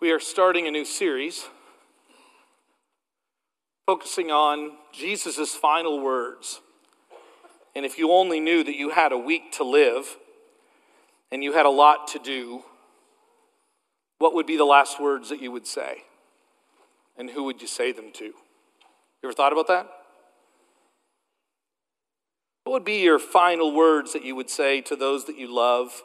We 0.00 0.12
are 0.12 0.18
starting 0.18 0.66
a 0.66 0.70
new 0.70 0.86
series 0.86 1.44
focusing 3.86 4.30
on 4.30 4.70
Jesus' 4.94 5.54
final 5.54 6.00
words. 6.00 6.62
And 7.76 7.84
if 7.84 7.98
you 7.98 8.10
only 8.10 8.40
knew 8.40 8.64
that 8.64 8.76
you 8.76 8.88
had 8.88 9.12
a 9.12 9.18
week 9.18 9.52
to 9.58 9.64
live 9.64 10.16
and 11.30 11.44
you 11.44 11.52
had 11.52 11.66
a 11.66 11.70
lot 11.70 12.08
to 12.08 12.18
do, 12.18 12.62
what 14.18 14.32
would 14.32 14.46
be 14.46 14.56
the 14.56 14.64
last 14.64 14.98
words 14.98 15.28
that 15.28 15.42
you 15.42 15.52
would 15.52 15.66
say? 15.66 16.04
And 17.18 17.28
who 17.28 17.44
would 17.44 17.60
you 17.60 17.68
say 17.68 17.92
them 17.92 18.10
to? 18.14 18.24
You 18.24 18.34
ever 19.24 19.34
thought 19.34 19.52
about 19.52 19.68
that? 19.68 19.86
What 22.64 22.72
would 22.72 22.84
be 22.86 23.02
your 23.02 23.18
final 23.18 23.74
words 23.74 24.14
that 24.14 24.24
you 24.24 24.34
would 24.34 24.48
say 24.48 24.80
to 24.80 24.96
those 24.96 25.26
that 25.26 25.36
you 25.36 25.54
love? 25.54 26.02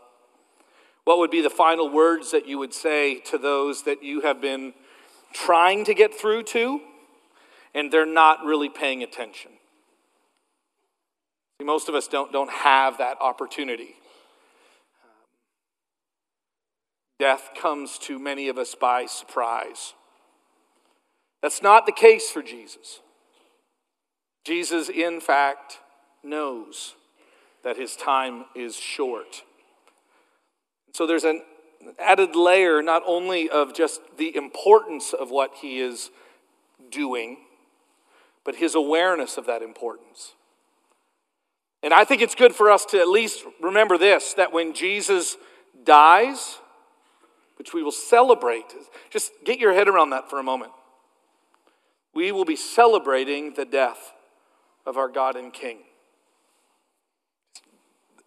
What 1.05 1.19
would 1.19 1.31
be 1.31 1.41
the 1.41 1.49
final 1.51 1.89
words 1.89 2.31
that 2.31 2.47
you 2.47 2.57
would 2.57 2.73
say 2.73 3.19
to 3.21 3.37
those 3.37 3.83
that 3.83 4.03
you 4.03 4.21
have 4.21 4.41
been 4.41 4.73
trying 5.33 5.85
to 5.85 5.93
get 5.93 6.13
through 6.13 6.43
to 6.43 6.81
and 7.73 7.91
they're 7.91 8.05
not 8.05 8.43
really 8.43 8.69
paying 8.69 9.03
attention? 9.03 9.51
See, 11.59 11.65
most 11.65 11.89
of 11.89 11.95
us 11.95 12.07
don't, 12.07 12.31
don't 12.31 12.51
have 12.51 12.97
that 12.97 13.17
opportunity. 13.21 13.95
Death 17.19 17.51
comes 17.59 17.97
to 17.99 18.19
many 18.19 18.49
of 18.49 18.57
us 18.57 18.75
by 18.75 19.05
surprise. 19.05 19.93
That's 21.41 21.61
not 21.61 21.85
the 21.85 21.91
case 21.91 22.29
for 22.29 22.41
Jesus. 22.41 22.99
Jesus, 24.43 24.89
in 24.89 25.21
fact, 25.21 25.79
knows 26.23 26.95
that 27.63 27.77
his 27.77 27.95
time 27.95 28.45
is 28.55 28.75
short. 28.75 29.43
So 30.95 31.05
there's 31.05 31.25
an 31.25 31.41
added 31.99 32.37
layer 32.37 32.81
not 32.81 33.03
only 33.05 33.49
of 33.49 33.73
just 33.73 33.99
the 34.17 34.33
importance 34.33 35.11
of 35.11 35.29
what 35.29 35.51
he 35.55 35.81
is 35.81 36.09
doing, 36.89 37.35
but 38.45 38.55
his 38.55 38.75
awareness 38.75 39.37
of 39.37 39.45
that 39.47 39.61
importance. 39.61 40.35
And 41.83 41.93
I 41.93 42.05
think 42.05 42.21
it's 42.21 42.33
good 42.33 42.55
for 42.55 42.71
us 42.71 42.85
to 42.85 42.99
at 43.01 43.09
least 43.09 43.43
remember 43.61 43.97
this 43.97 44.35
that 44.35 44.53
when 44.53 44.73
Jesus 44.73 45.35
dies, 45.83 46.59
which 47.57 47.73
we 47.73 47.83
will 47.83 47.91
celebrate, 47.91 48.73
just 49.09 49.33
get 49.43 49.59
your 49.59 49.73
head 49.73 49.89
around 49.89 50.11
that 50.11 50.29
for 50.29 50.39
a 50.39 50.43
moment. 50.43 50.71
We 52.13 52.31
will 52.31 52.45
be 52.45 52.55
celebrating 52.55 53.53
the 53.55 53.65
death 53.65 54.13
of 54.85 54.95
our 54.95 55.09
God 55.09 55.35
and 55.35 55.51
King. 55.51 55.79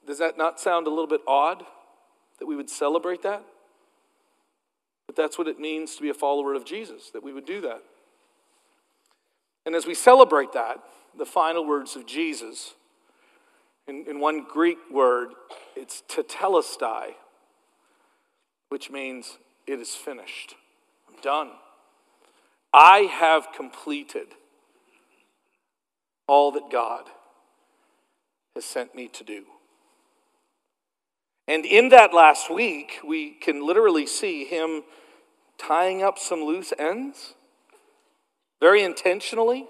Does 0.06 0.18
that 0.18 0.36
not 0.36 0.60
sound 0.60 0.86
a 0.86 0.90
little 0.90 1.06
bit 1.06 1.22
odd 1.26 1.64
that 2.38 2.46
we 2.46 2.56
would 2.56 2.70
celebrate 2.70 3.22
that? 3.22 3.42
But 5.06 5.16
that's 5.16 5.38
what 5.38 5.48
it 5.48 5.58
means 5.58 5.96
to 5.96 6.02
be 6.02 6.10
a 6.10 6.14
follower 6.14 6.54
of 6.54 6.64
Jesus, 6.64 7.10
that 7.12 7.22
we 7.22 7.32
would 7.32 7.46
do 7.46 7.60
that. 7.62 7.82
And 9.64 9.74
as 9.74 9.86
we 9.86 9.94
celebrate 9.94 10.52
that, 10.52 10.78
the 11.16 11.26
final 11.26 11.66
words 11.66 11.96
of 11.96 12.06
Jesus, 12.06 12.74
in, 13.86 14.04
in 14.08 14.20
one 14.20 14.44
Greek 14.48 14.78
word, 14.90 15.30
it's 15.74 16.02
tetelestai, 16.08 17.14
which 18.68 18.90
means 18.90 19.38
it 19.66 19.80
is 19.80 19.94
finished. 19.94 20.54
I'm 21.08 21.20
done. 21.22 21.50
I 22.72 23.00
have 23.00 23.48
completed 23.54 24.28
all 26.26 26.52
that 26.52 26.70
God 26.70 27.04
has 28.54 28.64
sent 28.64 28.94
me 28.94 29.08
to 29.08 29.24
do. 29.24 29.44
And 31.48 31.64
in 31.64 31.88
that 31.88 32.12
last 32.12 32.50
week, 32.50 32.98
we 33.04 33.30
can 33.30 33.66
literally 33.66 34.06
see 34.06 34.44
him 34.44 34.82
tying 35.56 36.02
up 36.02 36.18
some 36.18 36.44
loose 36.44 36.74
ends 36.78 37.34
very 38.60 38.82
intentionally. 38.82 39.66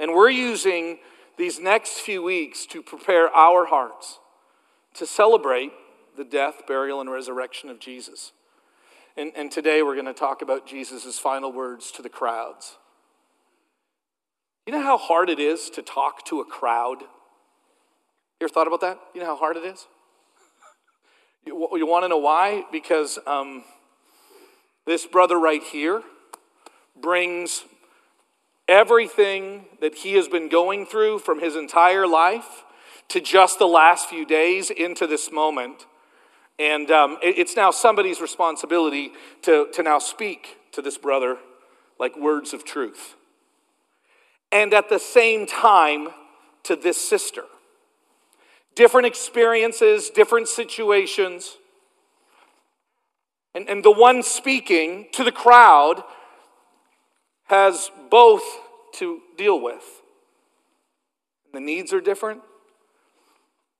And 0.00 0.12
we're 0.12 0.30
using 0.30 0.98
these 1.36 1.60
next 1.60 2.00
few 2.00 2.22
weeks 2.22 2.64
to 2.66 2.82
prepare 2.82 3.28
our 3.28 3.66
hearts 3.66 4.18
to 4.94 5.06
celebrate 5.06 5.72
the 6.16 6.24
death, 6.24 6.62
burial, 6.66 7.02
and 7.02 7.10
resurrection 7.10 7.68
of 7.68 7.78
Jesus. 7.78 8.32
And, 9.14 9.32
and 9.36 9.50
today 9.50 9.82
we're 9.82 9.94
going 9.94 10.06
to 10.06 10.14
talk 10.14 10.40
about 10.40 10.66
Jesus' 10.66 11.18
final 11.18 11.52
words 11.52 11.90
to 11.92 12.02
the 12.02 12.08
crowds. 12.08 12.78
You 14.66 14.72
know 14.72 14.82
how 14.82 14.96
hard 14.96 15.28
it 15.28 15.38
is 15.38 15.68
to 15.70 15.82
talk 15.82 16.24
to 16.26 16.40
a 16.40 16.46
crowd? 16.46 17.02
You 17.02 18.46
ever 18.46 18.48
thought 18.48 18.66
about 18.66 18.80
that? 18.80 18.98
You 19.14 19.20
know 19.20 19.26
how 19.26 19.36
hard 19.36 19.58
it 19.58 19.64
is? 19.64 19.86
You, 21.46 21.68
you 21.74 21.86
want 21.86 22.04
to 22.04 22.08
know 22.08 22.18
why? 22.18 22.64
Because 22.72 23.18
um, 23.26 23.62
this 24.84 25.06
brother 25.06 25.38
right 25.38 25.62
here 25.62 26.02
brings 27.00 27.64
everything 28.68 29.66
that 29.80 29.94
he 29.94 30.14
has 30.14 30.26
been 30.26 30.48
going 30.48 30.84
through 30.86 31.20
from 31.20 31.40
his 31.40 31.54
entire 31.54 32.06
life 32.06 32.64
to 33.08 33.20
just 33.20 33.60
the 33.60 33.66
last 33.66 34.08
few 34.08 34.26
days 34.26 34.70
into 34.70 35.06
this 35.06 35.30
moment. 35.30 35.86
And 36.58 36.90
um, 36.90 37.18
it, 37.22 37.38
it's 37.38 37.54
now 37.54 37.70
somebody's 37.70 38.20
responsibility 38.20 39.12
to, 39.42 39.68
to 39.74 39.82
now 39.84 40.00
speak 40.00 40.56
to 40.72 40.82
this 40.82 40.98
brother 40.98 41.36
like 42.00 42.16
words 42.18 42.52
of 42.52 42.64
truth. 42.64 43.14
And 44.50 44.74
at 44.74 44.88
the 44.88 44.98
same 44.98 45.46
time, 45.46 46.08
to 46.64 46.74
this 46.74 47.08
sister 47.08 47.44
different 48.76 49.06
experiences, 49.06 50.10
different 50.10 50.46
situations. 50.46 51.56
And, 53.54 53.68
and 53.68 53.84
the 53.84 53.90
one 53.90 54.22
speaking 54.22 55.08
to 55.12 55.24
the 55.24 55.32
crowd 55.32 56.04
has 57.44 57.90
both 58.10 58.44
to 58.96 59.20
deal 59.36 59.60
with. 59.60 59.82
The 61.52 61.60
needs 61.60 61.92
are 61.92 62.02
different, 62.02 62.42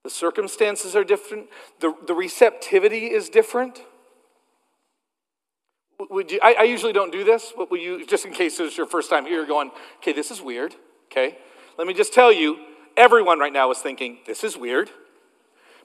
the 0.03 0.09
circumstances 0.09 0.97
are 0.97 1.05
different, 1.05 1.49
the, 1.81 1.95
the 2.07 2.15
receptivity 2.15 3.07
is 3.07 3.29
different. 3.29 3.83
Would 5.99 6.31
you, 6.31 6.41
I, 6.43 6.57
I 6.61 6.63
usually 6.63 6.93
don't 6.93 7.13
do 7.13 7.25
this, 7.25 7.53
but 7.57 7.71
will 7.71 7.79
you, 7.79 8.07
just 8.07 8.25
in 8.25 8.33
case 8.33 8.59
it's 8.61 8.79
your 8.79 8.87
first 8.87 9.11
time 9.11 9.27
here, 9.27 9.45
going, 9.45 9.71
okay, 9.99 10.13
this 10.13 10.31
is 10.31 10.41
weird, 10.41 10.75
okay? 11.11 11.37
Let 11.77 11.87
me 11.87 11.93
just 11.93 12.15
tell 12.15 12.33
you, 12.33 12.59
everyone 12.97 13.39
right 13.39 13.53
now 13.53 13.71
is 13.71 13.79
thinking, 13.79 14.19
this 14.27 14.45
is 14.45 14.57
weird. 14.57 14.91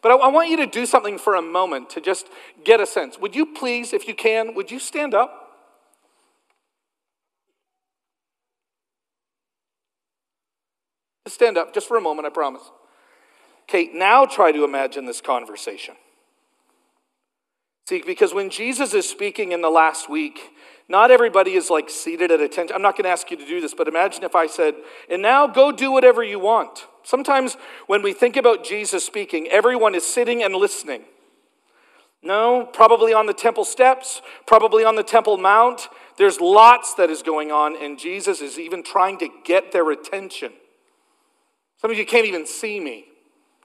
But 0.02 0.12
I, 0.12 0.16
I 0.16 0.28
want 0.30 0.50
you 0.50 0.58
to 0.58 0.66
do 0.66 0.86
something 0.86 1.18
for 1.18 1.36
a 1.36 1.42
moment 1.42 1.90
to 1.92 2.02
just 2.02 2.28
get 2.64 2.80
a 2.80 2.86
sense. 2.86 3.20
Would 3.20 3.36
you 3.36 3.46
please, 3.46 3.94
if 3.94 4.08
you 4.08 4.16
can, 4.16 4.56
would 4.56 4.72
you 4.72 4.80
stand 4.80 5.14
up? 5.14 5.38
Just 11.26 11.36
stand 11.36 11.58
up, 11.58 11.74
just 11.74 11.88
for 11.88 11.98
a 11.98 12.02
moment, 12.02 12.26
I 12.26 12.30
promise. 12.30 12.64
Kate, 13.68 13.94
now 13.94 14.26
try 14.26 14.52
to 14.52 14.64
imagine 14.64 15.06
this 15.06 15.22
conversation. 15.22 15.96
See, 17.88 18.02
because 18.06 18.34
when 18.34 18.50
Jesus 18.50 18.94
is 18.94 19.08
speaking 19.08 19.52
in 19.52 19.62
the 19.62 19.70
last 19.70 20.10
week, 20.10 20.40
not 20.88 21.12
everybody 21.12 21.54
is 21.54 21.70
like 21.70 21.90
seated 21.90 22.32
at 22.32 22.42
attention. 22.42 22.76
I'm 22.76 22.82
not 22.82 22.96
going 22.96 23.04
to 23.04 23.10
ask 23.10 23.30
you 23.32 23.38
to 23.38 23.46
do 23.46 23.62
this, 23.62 23.74
but 23.74 23.88
imagine 23.88 24.24
if 24.24 24.36
I 24.36 24.48
said, 24.48 24.76
and 25.10 25.22
now 25.22 25.48
go 25.48 25.72
do 25.72 25.92
whatever 25.92 26.24
you 26.24 26.40
want. 26.40 26.88
Sometimes 27.12 27.58
when 27.88 28.04
we 28.04 28.14
think 28.14 28.38
about 28.38 28.64
Jesus 28.64 29.06
speaking, 29.06 29.50
everyone 29.50 29.96
is 29.96 30.06
sitting 30.06 30.44
and 30.44 30.56
listening. 30.56 31.04
No, 32.24 32.70
probably 32.72 33.14
on 33.14 33.26
the 33.26 33.34
temple 33.34 33.66
steps, 33.66 34.22
probably 34.48 34.86
on 34.86 34.96
the 34.96 35.04
temple 35.04 35.36
mount. 35.36 35.90
There's 36.18 36.40
lots 36.40 36.94
that 36.94 37.10
is 37.10 37.22
going 37.22 37.52
on, 37.52 37.76
and 37.76 38.00
Jesus 38.00 38.40
is 38.40 38.58
even 38.58 38.82
trying 38.82 39.18
to 39.18 39.28
get 39.44 39.74
their 39.74 39.92
attention. 39.92 40.54
Some 41.82 41.92
of 41.92 41.98
you 41.98 42.06
can't 42.06 42.28
even 42.28 42.48
see 42.48 42.80
me. 42.80 43.08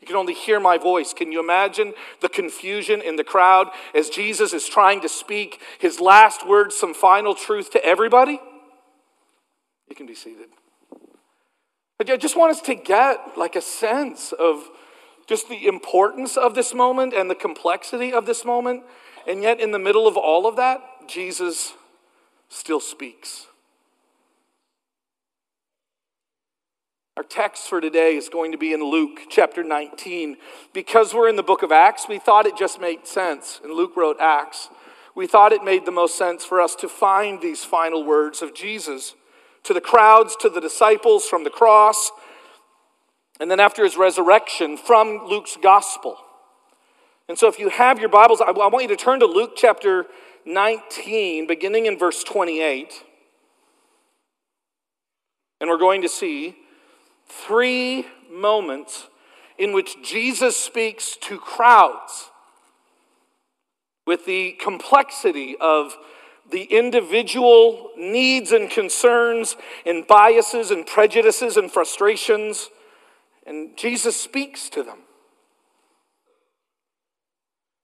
You 0.01 0.09
can 0.09 0.17
only 0.17 0.35
hear 0.35 0.59
my 0.59 0.77
voice. 0.77 1.15
Can 1.15 1.31
you 1.31 1.39
imagine 1.39 1.95
the 2.23 2.29
confusion 2.29 3.01
in 3.01 3.15
the 3.15 3.23
crowd 3.23 3.69
as 3.95 4.11
Jesus 4.11 4.55
is 4.55 4.69
trying 4.69 5.03
to 5.03 5.09
speak 5.09 5.61
his 5.79 6.01
last 6.01 6.49
words, 6.49 6.75
some 6.75 6.95
final 6.95 7.33
truth 7.33 7.71
to 7.71 7.85
everybody? 7.85 8.41
You 9.89 9.95
can 9.95 10.07
be 10.07 10.17
seated. 10.17 10.49
But 11.99 12.11
I 12.11 12.17
just 12.17 12.37
want 12.37 12.51
us 12.51 12.61
to 12.63 12.75
get 12.75 13.37
like 13.37 13.57
a 13.57 13.63
sense 13.63 14.33
of 14.33 14.69
just 15.27 15.49
the 15.49 15.67
importance 15.67 16.37
of 16.37 16.55
this 16.55 16.75
moment 16.75 17.15
and 17.15 17.31
the 17.31 17.35
complexity 17.35 18.13
of 18.13 18.27
this 18.27 18.45
moment. 18.45 18.83
And 19.27 19.43
yet, 19.43 19.61
in 19.61 19.73
the 19.73 19.79
middle 19.79 20.07
of 20.07 20.17
all 20.17 20.47
of 20.47 20.57
that, 20.57 20.81
Jesus 21.09 21.75
still 22.49 22.81
speaks. 22.81 23.47
Our 27.17 27.23
text 27.23 27.69
for 27.69 27.81
today 27.81 28.15
is 28.15 28.29
going 28.29 28.53
to 28.53 28.59
be 28.59 28.75
in 28.75 28.85
Luke 28.85 29.21
chapter 29.31 29.65
19. 29.65 30.37
Because 30.75 31.15
we're 31.15 31.31
in 31.31 31.37
the 31.37 31.43
book 31.43 31.63
of 31.63 31.73
Acts, 31.73 32.07
we 32.09 32.19
thought 32.19 32.47
it 32.47 32.59
just 32.59 32.79
made 32.79 33.07
sense. 33.07 33.59
And 33.65 33.73
Luke 33.73 33.97
wrote 33.97 34.19
Acts. 34.21 34.69
We 35.15 35.27
thought 35.27 35.53
it 35.53 35.65
made 35.65 35.87
the 35.87 35.93
most 35.93 36.19
sense 36.19 36.45
for 36.45 36.61
us 36.61 36.75
to 36.77 36.89
find 36.89 37.41
these 37.41 37.65
final 37.65 38.05
words 38.05 38.43
of 38.43 38.55
Jesus 38.55 39.15
to 39.67 39.75
the 39.75 39.81
crowds, 39.81 40.37
to 40.41 40.49
the 40.49 40.61
disciples 40.61 41.27
from 41.27 41.45
the 41.45 41.51
cross, 41.51 42.11
and 43.39 43.51
then 43.51 43.61
after 43.61 43.85
his 43.85 43.97
resurrection 43.97 44.77
from 44.77 45.27
Luke's 45.27 45.57
gospel. 45.63 46.17
And 47.29 47.37
so, 47.37 47.49
if 47.49 47.59
you 47.59 47.69
have 47.71 47.99
your 47.99 48.09
Bibles, 48.09 48.41
I, 48.41 48.53
want 48.53 48.83
you 48.83 48.89
to 48.89 48.97
turn 48.97 49.21
to 49.21 49.27
Luke 49.27 49.53
chapter 49.57 50.07
19, 50.45 51.47
beginning 51.47 51.87
in 51.87 51.99
verse 51.99 52.23
28. 52.23 52.93
And 55.61 55.69
we're 55.69 55.79
going 55.79 56.03
to 56.03 56.09
see 56.09 56.57
three 57.27 58.07
moments 58.31 59.09
in 59.59 59.73
which 59.73 59.97
Jesus 60.05 60.57
speaks 60.57 61.17
to 61.23 61.39
crowds 61.39 62.31
with 64.07 64.25
the 64.25 64.53
complexity 64.61 65.57
of 65.61 65.97
the 66.51 66.63
individual 66.63 67.91
needs 67.97 68.53
and 68.53 68.71
concerns 68.71 69.57
and 69.85 70.07
biases 70.07 70.71
and 70.71 70.87
prejudices 70.87 71.57
and 71.57 71.71
frustrations. 71.71 72.71
And 73.47 73.77
Jesus 73.77 74.21
speaks 74.21 74.69
to 74.71 74.83
them. 74.83 74.99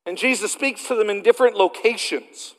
And 0.04 0.18
Jesus 0.18 0.52
speaks 0.52 0.86
to 0.88 0.94
them 0.94 1.10
in 1.10 1.22
different 1.22 1.56
locations. 1.56 2.54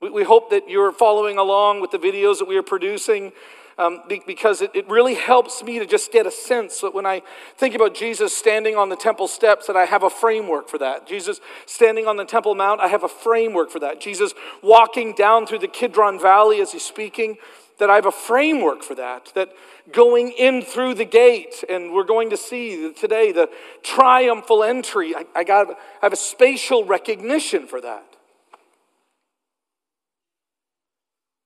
We, 0.00 0.10
we 0.10 0.24
hope 0.24 0.50
that 0.50 0.68
you're 0.68 0.92
following 0.92 1.38
along 1.38 1.80
with 1.80 1.90
the 1.90 1.98
videos 1.98 2.38
that 2.38 2.48
we 2.48 2.56
are 2.56 2.62
producing 2.62 3.32
um, 3.78 4.02
because 4.26 4.62
it, 4.62 4.70
it 4.74 4.88
really 4.88 5.14
helps 5.14 5.62
me 5.62 5.78
to 5.78 5.86
just 5.86 6.12
get 6.12 6.26
a 6.26 6.30
sense 6.30 6.80
that 6.80 6.94
when 6.94 7.06
I 7.06 7.22
think 7.56 7.74
about 7.74 7.94
Jesus 7.94 8.36
standing 8.36 8.76
on 8.76 8.88
the 8.88 8.96
temple 8.96 9.28
steps, 9.28 9.66
that 9.66 9.76
I 9.76 9.84
have 9.84 10.02
a 10.02 10.10
framework 10.10 10.68
for 10.68 10.78
that. 10.78 11.06
Jesus 11.06 11.40
standing 11.66 12.06
on 12.06 12.16
the 12.16 12.24
Temple 12.24 12.54
Mount, 12.54 12.80
I 12.80 12.88
have 12.88 13.04
a 13.04 13.08
framework 13.08 13.70
for 13.70 13.80
that. 13.80 14.00
Jesus 14.00 14.34
walking 14.62 15.14
down 15.14 15.46
through 15.46 15.60
the 15.60 15.68
Kidron 15.68 16.20
Valley 16.20 16.60
as 16.60 16.72
he's 16.72 16.84
speaking, 16.84 17.36
that 17.78 17.90
I 17.90 17.96
have 17.96 18.06
a 18.06 18.12
framework 18.12 18.82
for 18.82 18.94
that. 18.94 19.32
That 19.34 19.50
going 19.92 20.30
in 20.32 20.62
through 20.62 20.94
the 20.94 21.04
gate, 21.04 21.64
and 21.68 21.92
we're 21.92 22.04
going 22.04 22.30
to 22.30 22.36
see 22.36 22.92
today 22.92 23.32
the 23.32 23.50
triumphal 23.82 24.62
entry, 24.62 25.14
I, 25.14 25.24
I, 25.34 25.44
got, 25.44 25.70
I 25.70 25.74
have 26.02 26.12
a 26.12 26.16
spatial 26.16 26.84
recognition 26.84 27.66
for 27.66 27.80
that. 27.80 28.04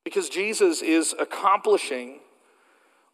Because 0.09 0.31
Jesus 0.31 0.81
is 0.81 1.15
accomplishing 1.21 2.21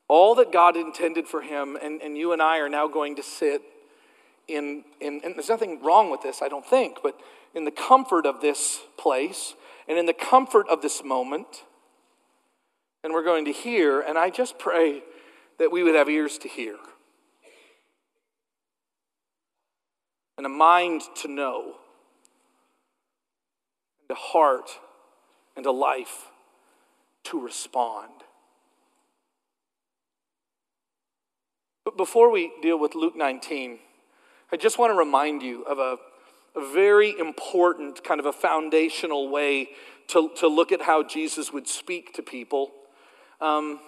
all 0.06 0.37
that 0.37 0.52
God 0.52 0.76
intended 0.76 1.26
for 1.26 1.43
him, 1.43 1.76
and, 1.82 2.00
and 2.00 2.17
you 2.17 2.32
and 2.32 2.41
I 2.41 2.58
are 2.58 2.69
now 2.69 2.87
going 2.87 3.17
to 3.17 3.23
sit 3.25 3.62
in, 4.46 4.85
in, 5.00 5.20
and 5.25 5.35
there's 5.35 5.49
nothing 5.49 5.82
wrong 5.82 6.08
with 6.08 6.23
this, 6.23 6.41
I 6.41 6.46
don't 6.46 6.64
think, 6.64 6.99
but 7.02 7.19
in 7.52 7.64
the 7.64 7.73
comfort 7.73 8.26
of 8.26 8.41
this 8.41 8.79
place 8.96 9.55
and 9.88 9.99
in 9.99 10.06
the 10.06 10.12
comfort 10.12 10.69
of 10.69 10.82
this 10.82 11.02
moment. 11.02 11.64
And 13.02 13.12
we're 13.12 13.25
going 13.25 13.46
to 13.46 13.52
hear, 13.52 14.00
and 14.00 14.17
I 14.17 14.31
just 14.31 14.56
pray 14.61 15.02
that 15.58 15.73
we 15.73 15.82
would 15.82 15.96
have 15.96 16.08
ears 16.08 16.38
to 16.38 16.49
hear 16.49 16.76
and 20.37 20.46
a 20.46 20.49
mind 20.49 21.02
to 21.23 21.29
know, 21.29 21.75
and 24.08 24.17
a 24.17 24.20
heart 24.20 24.70
and 25.56 25.67
a 25.67 25.73
life 25.73 26.29
to 27.25 27.41
respond. 27.41 28.11
But 31.85 31.97
before 31.97 32.31
we 32.31 32.50
deal 32.62 32.79
with 32.79 32.94
Luke 32.94 33.17
19, 33.17 33.79
I 34.53 34.56
just 34.56 34.79
want 34.79 34.91
to 34.91 34.97
remind 34.97 35.43
you 35.43 35.62
of 35.65 35.79
a, 35.79 35.99
a 36.59 36.73
very 36.73 37.19
important, 37.19 38.03
kind 38.03 38.21
of 38.21 38.26
a 38.26 38.32
foundational 38.32 39.29
way 39.29 39.71
to, 40.09 40.31
to 40.37 40.49
look 40.49 40.73
at 40.73 40.82
how 40.82 41.03
Jesus 41.03 41.53
would 41.53 41.69
speak 41.69 42.15
to 42.15 42.23
people. 42.23 42.73
Um, 43.41 43.81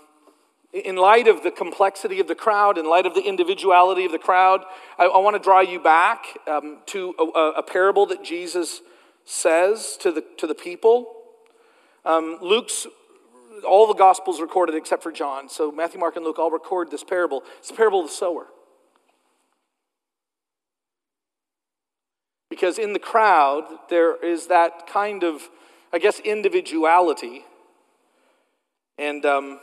in 0.73 0.97
light 0.97 1.27
of 1.27 1.43
the 1.43 1.51
complexity 1.51 2.21
of 2.21 2.29
the 2.29 2.35
crowd, 2.35 2.77
in 2.77 2.89
light 2.89 3.07
of 3.07 3.15
the 3.15 3.23
individuality 3.23 4.05
of 4.05 4.13
the 4.13 4.19
crowd, 4.19 4.63
I, 4.99 5.07
I 5.07 5.19
want 5.19 5.35
to 5.37 5.43
draw 5.43 5.61
you 5.61 5.81
back 5.81 6.25
um, 6.47 6.79
to 6.87 7.15
a, 7.19 7.41
a, 7.59 7.63
parable 7.63 8.07
that 8.07 8.23
Jesus 8.23 8.83
says 9.25 9.97
to 10.01 10.13
the, 10.13 10.25
to 10.39 10.47
the 10.47 10.55
people. 10.55 11.13
Um, 12.05 12.39
Luke's 12.43 12.87
all 13.65 13.87
the 13.87 13.95
Gospels 13.95 14.41
recorded 14.41 14.75
except 14.75 15.03
for 15.03 15.13
John. 15.13 15.49
So 15.49 15.71
Matthew, 15.71 16.01
Mark, 16.01 16.17
and 16.17 16.25
Luke 16.25 16.39
all 16.39 16.51
record 16.51 16.91
this 16.91 17.05
parable. 17.05 17.43
It's 17.59 17.69
the 17.69 17.75
parable 17.75 18.01
of 18.01 18.09
the 18.09 18.13
sower. 18.13 18.47
Because 22.49 22.79
in 22.79 22.93
the 22.93 22.99
crowd, 22.99 23.65
there 23.91 24.23
is 24.25 24.47
that 24.47 24.87
kind 24.87 25.25
of, 25.25 25.49
I 25.93 25.99
guess, 25.99 26.21
individuality. 26.21 27.45
And 28.99 29.25
um, 29.27 29.61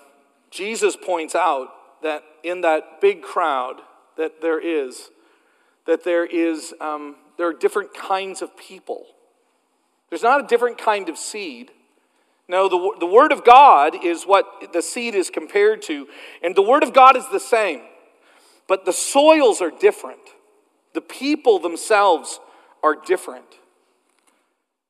Jesus 0.51 0.95
points 0.95 1.33
out 1.33 1.69
that 2.03 2.23
in 2.43 2.61
that 2.61 3.01
big 3.01 3.21
crowd 3.21 3.77
that 4.17 4.41
there 4.41 4.59
is, 4.59 5.09
that 5.87 6.03
there 6.03 6.25
is, 6.25 6.73
um, 6.79 7.15
there 7.37 7.47
are 7.47 7.53
different 7.53 7.93
kinds 7.93 8.41
of 8.41 8.55
people. 8.57 9.05
There's 10.09 10.21
not 10.21 10.43
a 10.43 10.47
different 10.47 10.77
kind 10.77 11.09
of 11.09 11.17
seed. 11.17 11.71
No, 12.53 12.69
the, 12.69 13.00
the 13.00 13.07
Word 13.07 13.31
of 13.31 13.44
God 13.44 14.05
is 14.05 14.25
what 14.25 14.71
the 14.73 14.83
seed 14.83 15.15
is 15.15 15.31
compared 15.31 15.81
to, 15.83 16.07
and 16.44 16.55
the 16.55 16.61
Word 16.61 16.83
of 16.83 16.94
God 16.94 17.17
is 17.17 17.27
the 17.31 17.39
same, 17.39 17.81
but 18.67 18.85
the 18.85 18.94
soils 18.94 19.59
are 19.59 19.71
different. 19.71 20.19
The 20.94 21.01
people 21.01 21.57
themselves 21.57 22.39
are 22.83 22.95
different. 22.95 23.57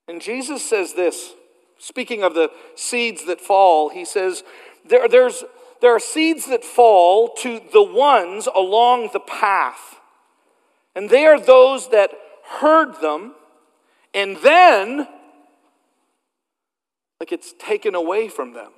And 0.09 0.21
Jesus 0.21 0.61
says 0.61 0.91
this, 0.95 1.35
speaking 1.79 2.21
of 2.21 2.33
the 2.33 2.51
seeds 2.75 3.25
that 3.27 3.39
fall, 3.39 3.87
he 3.87 4.03
says, 4.03 4.43
there, 4.85 5.07
there's, 5.07 5.45
there 5.79 5.95
are 5.95 6.01
seeds 6.01 6.47
that 6.47 6.65
fall 6.65 7.29
to 7.35 7.61
the 7.71 7.81
ones 7.81 8.49
along 8.53 9.11
the 9.13 9.21
path. 9.21 10.01
And 10.97 11.09
they 11.09 11.25
are 11.25 11.39
those 11.39 11.91
that 11.91 12.11
heard 12.59 12.99
them 12.99 13.35
and 14.13 14.35
then 14.43 15.07
like 17.23 17.31
it's 17.31 17.53
taken 17.57 17.95
away 17.95 18.27
from 18.27 18.51
them. 18.51 18.73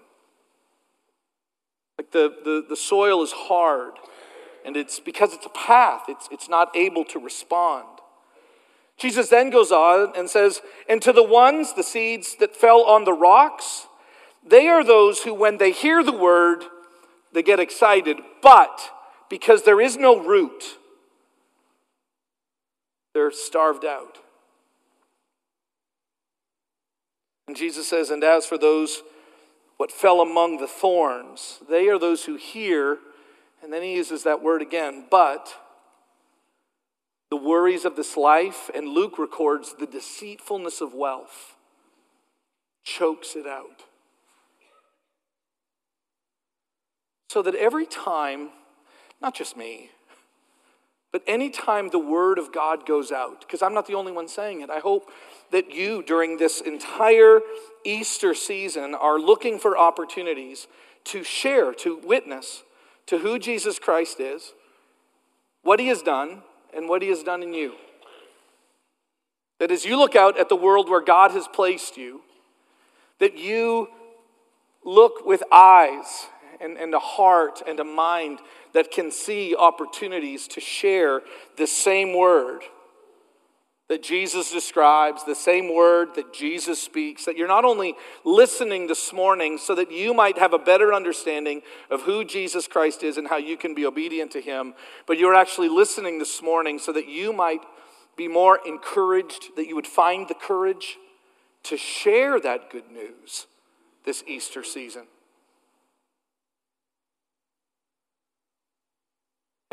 Like 1.98 2.12
the, 2.12 2.32
the, 2.44 2.64
the 2.70 2.76
soil 2.76 3.24
is 3.24 3.32
hard, 3.32 3.94
and 4.64 4.78
it's 4.78 5.00
because 5.00 5.34
it's 5.34 5.48
a 5.48 5.50
path, 5.50 6.04
it's, 6.08 6.28
it's 6.32 6.48
not 6.48 6.70
able 6.78 7.04
to 7.06 7.18
respond. 7.18 7.88
Jesus 9.00 9.30
then 9.30 9.50
goes 9.50 9.72
on 9.72 10.14
and 10.16 10.30
says, 10.30 10.62
And 10.88 11.02
to 11.02 11.12
the 11.12 11.24
ones, 11.24 11.74
the 11.74 11.82
seeds 11.82 12.36
that 12.36 12.56
fell 12.56 12.84
on 12.84 13.04
the 13.04 13.14
rocks, 13.14 13.88
they 14.48 14.68
are 14.68 14.84
those 14.84 15.24
who, 15.24 15.34
when 15.34 15.58
they 15.58 15.72
hear 15.72 16.04
the 16.04 16.16
word, 16.16 16.66
they 17.34 17.42
get 17.42 17.60
excited, 17.60 18.18
but 18.44 18.92
because 19.28 19.64
there 19.64 19.82
is 19.82 19.98
no 19.98 20.24
root, 20.24 20.78
they're 23.16 23.32
starved 23.32 23.86
out. 23.86 24.20
And 27.48 27.56
Jesus 27.56 27.88
says, 27.88 28.10
And 28.10 28.24
as 28.24 28.46
for 28.46 28.58
those 28.58 29.04
what 29.78 29.92
fell 29.92 30.22
among 30.22 30.58
the 30.58 30.68
thorns, 30.68 31.60
they 31.70 31.90
are 31.90 32.00
those 32.00 32.26
who 32.26 32.36
hear, 32.36 33.00
and 33.62 33.74
then 33.74 33.84
he 33.84 33.96
uses 33.96 34.24
that 34.24 34.42
word 34.42 34.62
again, 34.62 35.06
but 35.12 35.54
the 37.30 37.36
worries 37.36 37.84
of 37.84 37.96
this 37.96 38.16
life, 38.16 38.70
and 38.74 38.88
Luke 38.88 39.20
records 39.20 39.76
the 39.78 39.88
deceitfulness 39.88 40.80
of 40.80 40.94
wealth, 40.94 41.56
chokes 42.84 43.36
it 43.36 43.46
out. 43.46 43.84
So 47.30 47.42
that 47.42 47.56
every 47.56 47.86
time, 47.86 48.52
not 49.22 49.36
just 49.36 49.58
me, 49.58 49.90
but 51.16 51.24
anytime 51.28 51.88
the 51.88 51.98
word 51.98 52.38
of 52.38 52.52
God 52.52 52.86
goes 52.86 53.10
out, 53.10 53.40
because 53.40 53.62
I'm 53.62 53.74
not 53.74 53.88
the 53.88 53.94
only 53.94 54.12
one 54.12 54.28
saying 54.28 54.60
it, 54.60 54.70
I 54.70 54.80
hope 54.80 55.10
that 55.50 55.72
you, 55.74 56.04
during 56.04 56.36
this 56.36 56.60
entire 56.60 57.40
Easter 57.86 58.34
season, 58.34 58.94
are 58.94 59.18
looking 59.18 59.58
for 59.58 59.78
opportunities 59.78 60.68
to 61.06 61.24
share, 61.24 61.74
to 61.76 61.96
witness 62.04 62.64
to 63.06 63.20
who 63.20 63.40
Jesus 63.40 63.80
Christ 63.80 64.20
is, 64.20 64.52
what 65.62 65.80
he 65.80 65.88
has 65.88 66.02
done, 66.02 66.42
and 66.76 66.90
what 66.90 67.02
he 67.02 67.08
has 67.08 67.24
done 67.24 67.42
in 67.42 67.54
you. 67.54 67.76
That 69.62 69.72
as 69.72 69.86
you 69.86 69.98
look 69.98 70.18
out 70.18 70.38
at 70.38 70.50
the 70.50 70.58
world 70.58 70.90
where 70.90 71.02
God 71.02 71.32
has 71.32 71.48
placed 71.48 71.96
you, 71.96 72.24
that 73.22 73.38
you 73.38 73.88
look 74.84 75.26
with 75.26 75.44
eyes 75.50 76.28
and, 76.62 76.78
and 76.78 76.94
a 76.94 77.00
heart 77.00 77.62
and 77.68 77.80
a 77.80 77.84
mind 77.84 78.40
that 78.74 78.92
can 78.92 79.12
see 79.12 79.56
opportunities 79.56 80.48
to 80.50 80.62
share 80.62 81.22
the 81.58 81.68
same 81.68 82.18
word 82.18 82.62
that 83.88 84.02
Jesus 84.02 84.52
describes, 84.52 85.24
the 85.24 85.36
same 85.36 85.74
word 85.74 86.16
that 86.16 86.34
Jesus 86.34 86.82
speaks, 86.82 87.26
that 87.26 87.38
you're 87.38 87.48
not 87.48 87.66
only 87.66 87.94
listening 88.24 88.88
this 88.88 89.14
morning 89.14 89.60
so 89.60 89.76
that 89.76 89.92
you 89.92 90.14
might 90.14 90.40
have 90.40 90.54
a 90.54 90.60
better 90.60 90.92
understanding 90.92 91.62
of 91.92 92.02
who 92.02 92.26
Jesus 92.26 92.68
Christ 92.68 93.04
is 93.04 93.18
and 93.18 93.28
how 93.28 93.38
you 93.38 93.58
can 93.58 93.76
be 93.76 93.86
obedient 93.86 94.32
to 94.32 94.42
him, 94.42 94.74
but 95.06 95.20
you're 95.20 95.36
actually 95.36 95.70
listening 95.70 96.18
this 96.18 96.42
morning 96.42 96.80
so 96.80 96.92
that 96.94 97.08
you 97.08 97.32
might 97.32 97.62
be 98.18 98.28
more 98.28 98.60
encouraged, 98.66 99.56
that 99.56 99.68
you 99.68 99.76
would 99.76 99.88
find 99.88 100.28
the 100.28 100.34
courage 100.34 100.98
to 101.64 101.78
share 101.78 102.40
that 102.40 102.72
good 102.72 102.90
news 102.92 103.46
this 104.04 104.24
Easter 104.26 104.64
season. 104.64 105.04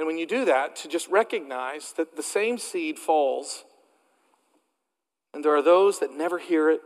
And 0.02 0.08
when 0.08 0.18
you 0.18 0.26
do 0.26 0.44
that, 0.46 0.74
to 0.78 0.88
just 0.88 1.06
recognize 1.06 1.92
that 1.92 2.16
the 2.16 2.24
same 2.24 2.58
seed 2.58 2.98
falls 2.98 3.62
And 5.32 5.44
there 5.44 5.54
are 5.54 5.62
those 5.62 6.00
that 6.00 6.12
never 6.12 6.38
hear 6.38 6.68
it. 6.70 6.80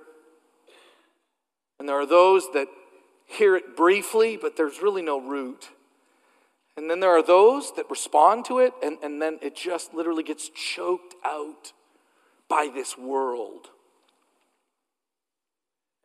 And 1.78 1.88
there 1.88 1.96
are 1.96 2.04
those 2.04 2.46
that 2.52 2.68
hear 3.24 3.56
it 3.56 3.74
briefly, 3.74 4.36
but 4.36 4.54
there's 4.54 4.82
really 4.82 5.00
no 5.00 5.18
root. 5.18 5.70
And 6.76 6.90
then 6.90 7.00
there 7.00 7.16
are 7.16 7.22
those 7.22 7.72
that 7.76 7.88
respond 7.88 8.44
to 8.44 8.58
it, 8.58 8.74
and, 8.82 8.98
and 9.02 9.22
then 9.22 9.38
it 9.40 9.56
just 9.56 9.94
literally 9.94 10.22
gets 10.22 10.50
choked 10.50 11.14
out 11.24 11.72
by 12.50 12.68
this 12.72 12.98
world. 12.98 13.70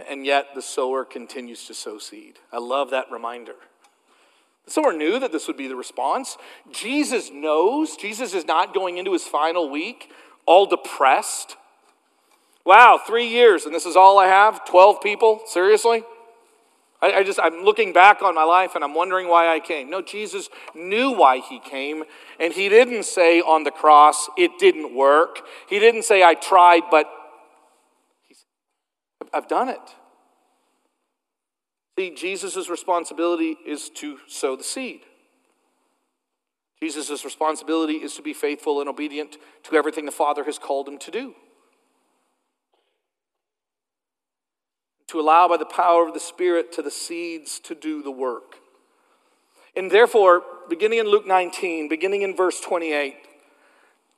And 0.10 0.25
yet 0.25 0.56
the 0.56 0.62
sower 0.62 1.03
continues 1.03 1.65
to 1.68 1.74
sow 1.74 1.98
seed. 2.00 2.39
I 2.53 2.60
love 2.60 2.89
that 2.91 3.12
reminder. 3.12 3.56
Sower 4.68 4.94
knew 4.94 5.20
that 5.20 5.32
this 5.32 5.48
would 5.48 5.58
be 5.58 5.68
the 5.68 5.75
response. 5.75 6.38
Jesus 6.72 7.30
knows. 7.32 7.98
Jesus 7.98 8.34
is 8.34 8.46
not 8.46 8.74
going 8.74 8.98
into 8.98 9.13
his 9.13 9.24
final 9.24 9.70
week 9.70 10.12
all 10.46 10.65
depressed. 10.65 11.58
Wow, 12.65 13.00
three 13.06 13.27
years, 13.27 13.65
and 13.65 13.74
this 13.74 13.86
is 13.86 13.96
all 13.96 14.20
I 14.20 14.27
have? 14.27 14.65
12 14.65 15.01
people? 15.01 15.41
Seriously? 15.48 16.03
I, 17.01 17.12
I, 17.13 17.24
just, 17.24 17.39
I'm 17.41 17.63
looking 17.63 17.91
back 17.91 18.22
on 18.22 18.36
my 18.36 18.44
life 18.44 18.75
and 18.75 18.84
I'm 18.84 18.94
wondering 18.94 19.27
why 19.27 19.53
I 19.53 19.60
came. 19.60 19.89
No, 19.89 20.01
Jesus 20.01 20.48
knew 20.75 21.12
why 21.12 21.39
he 21.39 21.60
came, 21.60 22.03
and 22.39 22.53
he 22.53 22.70
didn't 22.70 23.03
say 23.03 23.41
on 23.41 23.63
the 23.63 23.72
cross, 23.72 24.30
it 24.38 24.51
didn't 24.60 24.96
work. 24.96 25.39
He 25.68 25.80
didn't 25.80 26.03
say, 26.03 26.24
I 26.24 26.36
tried, 26.36 26.84
but 26.91 27.10
I've 29.34 29.48
done 29.48 29.70
it. 29.70 29.80
See, 32.01 32.10
Jesus' 32.15 32.67
responsibility 32.67 33.58
is 33.63 33.91
to 33.91 34.17
sow 34.27 34.55
the 34.55 34.63
seed. 34.63 35.01
Jesus' 36.81 37.24
responsibility 37.24 37.98
is 37.98 38.15
to 38.15 38.24
be 38.24 38.34
faithful 38.34 38.79
and 38.79 38.89
obedient 38.89 39.38
to 39.65 39.75
everything 39.75 40.08
the 40.08 40.12
Father 40.12 40.43
has 40.46 40.58
called 40.58 40.88
him 40.88 40.98
to 40.98 41.12
do. 41.12 41.36
To 45.10 45.20
allow 45.20 45.48
by 45.48 45.58
the 45.58 45.65
power 45.65 46.08
of 46.08 46.15
the 46.15 46.20
Spirit 46.20 46.72
to 46.72 46.81
the 46.81 46.89
seeds 46.89 47.60
to 47.60 47.75
do 47.75 48.01
the 48.01 48.10
work. 48.10 48.55
And 49.75 49.91
therefore, 49.91 50.41
beginning 50.70 50.98
in 50.98 51.05
Luke 51.05 51.27
19, 51.27 51.88
beginning 51.88 52.24
in 52.24 52.36
verse 52.36 52.60
28, 52.62 53.13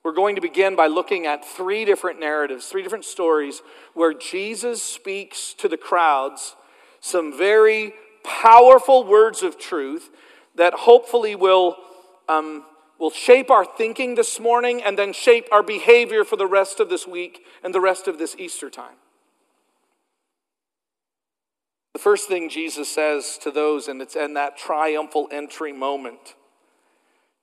we're 0.05 0.13
going 0.13 0.35
to 0.35 0.41
begin 0.41 0.77
by 0.77 0.87
looking 0.87 1.25
at 1.25 1.43
three 1.43 1.83
different 1.83 2.17
narratives, 2.17 2.67
three 2.67 2.81
different 2.81 3.03
stories 3.03 3.61
where 3.93 4.13
Jesus 4.13 4.81
speaks 4.81 5.53
to 5.55 5.67
the 5.67 5.75
crowds 5.75 6.55
some 7.03 7.38
very 7.38 7.93
powerful 8.24 9.03
words 9.03 9.43
of 9.43 9.60
truth 9.60 10.10
that 10.55 10.74
hopefully 10.74 11.36
will, 11.36 11.75
um, 12.29 12.63
will 12.98 13.12
shape 13.12 13.51
our 13.51 13.65
thinking 13.65 14.15
this 14.15 14.39
morning 14.39 14.81
and 14.81 14.98
then 14.98 15.12
shape 15.12 15.45
our 15.51 15.62
behavior 15.62 16.24
for 16.24 16.38
the 16.38 16.48
rest 16.48 16.79
of 16.79 16.89
this 16.89 17.05
week 17.05 17.41
and 17.62 17.75
the 17.75 17.81
rest 17.81 18.07
of 18.07 18.19
this 18.19 18.38
Easter 18.39 18.69
time. 18.69 18.95
The 21.91 22.00
first 22.00 22.29
thing 22.29 22.50
Jesus 22.50 22.88
says 22.88 23.38
to 23.43 23.51
those, 23.51 23.89
and 23.89 24.01
it's 24.01 24.15
in 24.15 24.36
that 24.36 24.57
triumphal 24.57 25.27
entry 25.29 25.74
moment, 25.74 26.36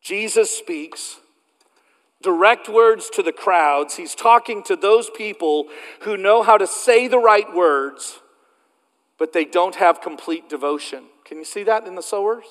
Jesus 0.00 0.50
speaks 0.50 1.19
direct 2.23 2.67
words 2.67 3.11
to 3.11 3.23
the 3.23 3.31
crowds. 3.31 3.97
He's 3.97 4.14
talking 4.14 4.62
to 4.62 4.75
those 4.75 5.11
people 5.11 5.67
who 6.00 6.17
know 6.17 6.43
how 6.43 6.57
to 6.57 6.67
say 6.67 7.09
the 7.09 7.19
right 7.19 7.55
words 7.55 8.21
but 9.21 9.35
they 9.35 9.45
don't 9.45 9.75
have 9.75 10.00
complete 10.00 10.49
devotion. 10.49 11.05
Can 11.27 11.37
you 11.37 11.45
see 11.45 11.62
that 11.65 11.87
in 11.87 11.95
the 11.95 12.03
sowers? 12.03 12.47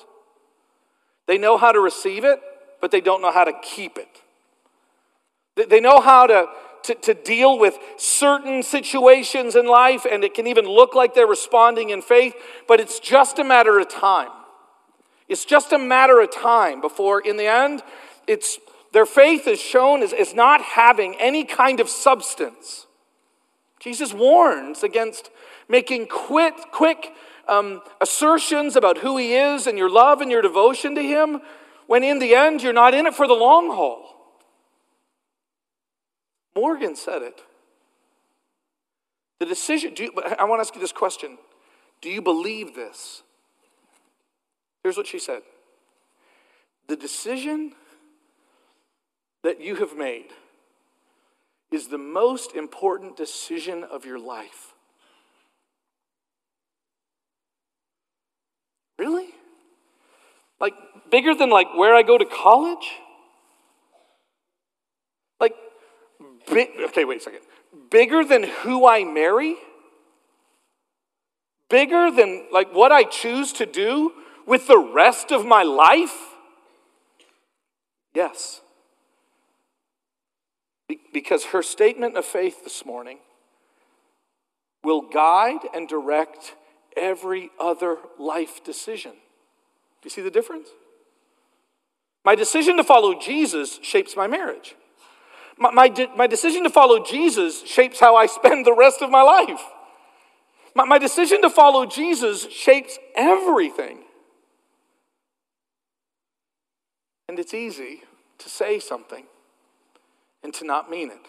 They 1.26 1.36
know 1.36 1.58
how 1.58 1.72
to 1.72 1.80
receive 1.80 2.24
it, 2.24 2.40
but 2.80 2.92
they 2.92 3.00
don't 3.00 3.20
know 3.20 3.32
how 3.32 3.44
to 3.44 3.52
keep 3.60 3.98
it. 3.98 5.68
They 5.68 5.80
know 5.80 6.00
how 6.00 6.28
to, 6.28 6.46
to, 6.84 6.94
to, 6.94 7.14
deal 7.14 7.58
with 7.58 7.76
certain 7.98 8.62
situations 8.62 9.56
in 9.56 9.66
life, 9.66 10.06
and 10.10 10.22
it 10.22 10.32
can 10.32 10.46
even 10.46 10.64
look 10.64 10.94
like 10.94 11.12
they're 11.12 11.26
responding 11.26 11.90
in 11.90 12.02
faith, 12.02 12.34
but 12.68 12.78
it's 12.78 13.00
just 13.00 13.40
a 13.40 13.44
matter 13.44 13.78
of 13.80 13.88
time. 13.88 14.30
It's 15.28 15.44
just 15.44 15.72
a 15.72 15.78
matter 15.78 16.20
of 16.20 16.32
time 16.32 16.80
before, 16.80 17.20
in 17.20 17.36
the 17.36 17.46
end, 17.46 17.82
it's, 18.28 18.58
their 18.92 19.06
faith 19.06 19.48
is 19.48 19.60
shown 19.60 20.02
as, 20.02 20.12
as 20.12 20.34
not 20.34 20.62
having 20.62 21.16
any 21.18 21.44
kind 21.44 21.80
of 21.80 21.88
substance. 21.88 22.86
Jesus 23.80 24.14
warns 24.14 24.84
against 24.84 25.30
making 25.70 26.08
quick, 26.08 26.54
quick 26.72 27.14
um, 27.48 27.80
assertions 28.00 28.76
about 28.76 28.98
who 28.98 29.16
he 29.16 29.34
is 29.34 29.66
and 29.66 29.78
your 29.78 29.88
love 29.88 30.20
and 30.20 30.30
your 30.30 30.42
devotion 30.42 30.94
to 30.96 31.02
him, 31.02 31.40
when 31.86 32.04
in 32.04 32.18
the 32.18 32.34
end 32.34 32.62
you're 32.62 32.72
not 32.72 32.92
in 32.92 33.06
it 33.06 33.14
for 33.14 33.26
the 33.26 33.34
long 33.34 33.68
haul. 33.68 34.10
Morgan 36.54 36.96
said 36.96 37.22
it. 37.22 37.40
The 39.38 39.46
decision, 39.46 39.94
you, 39.96 40.12
I 40.38 40.44
want 40.44 40.58
to 40.58 40.66
ask 40.66 40.74
you 40.74 40.80
this 40.80 40.92
question 40.92 41.38
Do 42.02 42.10
you 42.10 42.20
believe 42.20 42.74
this? 42.74 43.22
Here's 44.82 44.96
what 44.96 45.06
she 45.06 45.18
said 45.18 45.42
The 46.88 46.96
decision 46.96 47.72
that 49.42 49.60
you 49.60 49.76
have 49.76 49.96
made 49.96 50.30
is 51.70 51.88
the 51.88 51.98
most 51.98 52.54
important 52.54 53.16
decision 53.16 53.84
of 53.84 54.04
your 54.04 54.18
life. 54.18 54.69
Really? 59.00 59.28
Like 60.60 60.74
bigger 61.10 61.34
than 61.34 61.48
like 61.48 61.74
where 61.74 61.94
I 61.94 62.02
go 62.02 62.18
to 62.18 62.26
college? 62.26 62.86
Like 65.40 65.54
okay, 66.52 67.06
wait 67.06 67.16
a 67.16 67.20
second. 67.20 67.40
Bigger 67.90 68.22
than 68.26 68.42
who 68.42 68.86
I 68.86 69.04
marry? 69.04 69.56
Bigger 71.70 72.10
than 72.10 72.44
like 72.52 72.74
what 72.74 72.92
I 72.92 73.04
choose 73.04 73.54
to 73.54 73.64
do 73.64 74.12
with 74.44 74.66
the 74.66 74.76
rest 74.76 75.32
of 75.32 75.46
my 75.46 75.62
life? 75.62 76.34
Yes. 78.14 78.60
Because 81.10 81.46
her 81.46 81.62
statement 81.62 82.18
of 82.18 82.26
faith 82.26 82.64
this 82.64 82.84
morning 82.84 83.20
will 84.84 85.00
guide 85.00 85.60
and 85.72 85.88
direct 85.88 86.54
every 87.00 87.50
other 87.58 87.96
life 88.18 88.62
decision. 88.62 89.12
Do 89.12 90.06
you 90.06 90.10
see 90.10 90.22
the 90.22 90.30
difference? 90.30 90.68
My 92.24 92.34
decision 92.34 92.76
to 92.76 92.84
follow 92.84 93.18
Jesus 93.18 93.78
shapes 93.82 94.14
my 94.14 94.26
marriage. 94.26 94.74
My, 95.58 95.70
my, 95.70 95.88
de- 95.88 96.14
my 96.16 96.26
decision 96.26 96.62
to 96.64 96.70
follow 96.70 97.02
Jesus 97.04 97.66
shapes 97.66 97.98
how 98.00 98.16
I 98.16 98.26
spend 98.26 98.66
the 98.66 98.74
rest 98.74 99.02
of 99.02 99.10
my 99.10 99.22
life. 99.22 99.62
My, 100.74 100.84
my 100.84 100.98
decision 100.98 101.42
to 101.42 101.50
follow 101.50 101.86
Jesus 101.86 102.50
shapes 102.50 102.98
everything. 103.16 104.00
And 107.28 107.38
it's 107.38 107.54
easy 107.54 108.02
to 108.38 108.48
say 108.48 108.78
something 108.78 109.24
and 110.42 110.52
to 110.54 110.64
not 110.64 110.90
mean 110.90 111.10
it. 111.10 111.26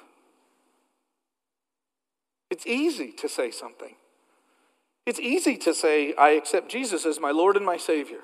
It's 2.50 2.66
easy 2.68 3.12
to 3.14 3.30
say 3.30 3.52
something 3.52 3.96
it's 5.06 5.20
easy 5.20 5.58
to 5.58 5.74
say, 5.74 6.14
I 6.16 6.32
accept 6.32 6.70
Jesus 6.70 7.06
as 7.06 7.20
my 7.20 7.32
Lord 7.32 7.58
and 7.58 7.66
my 7.66 7.78
Savior. 7.78 8.20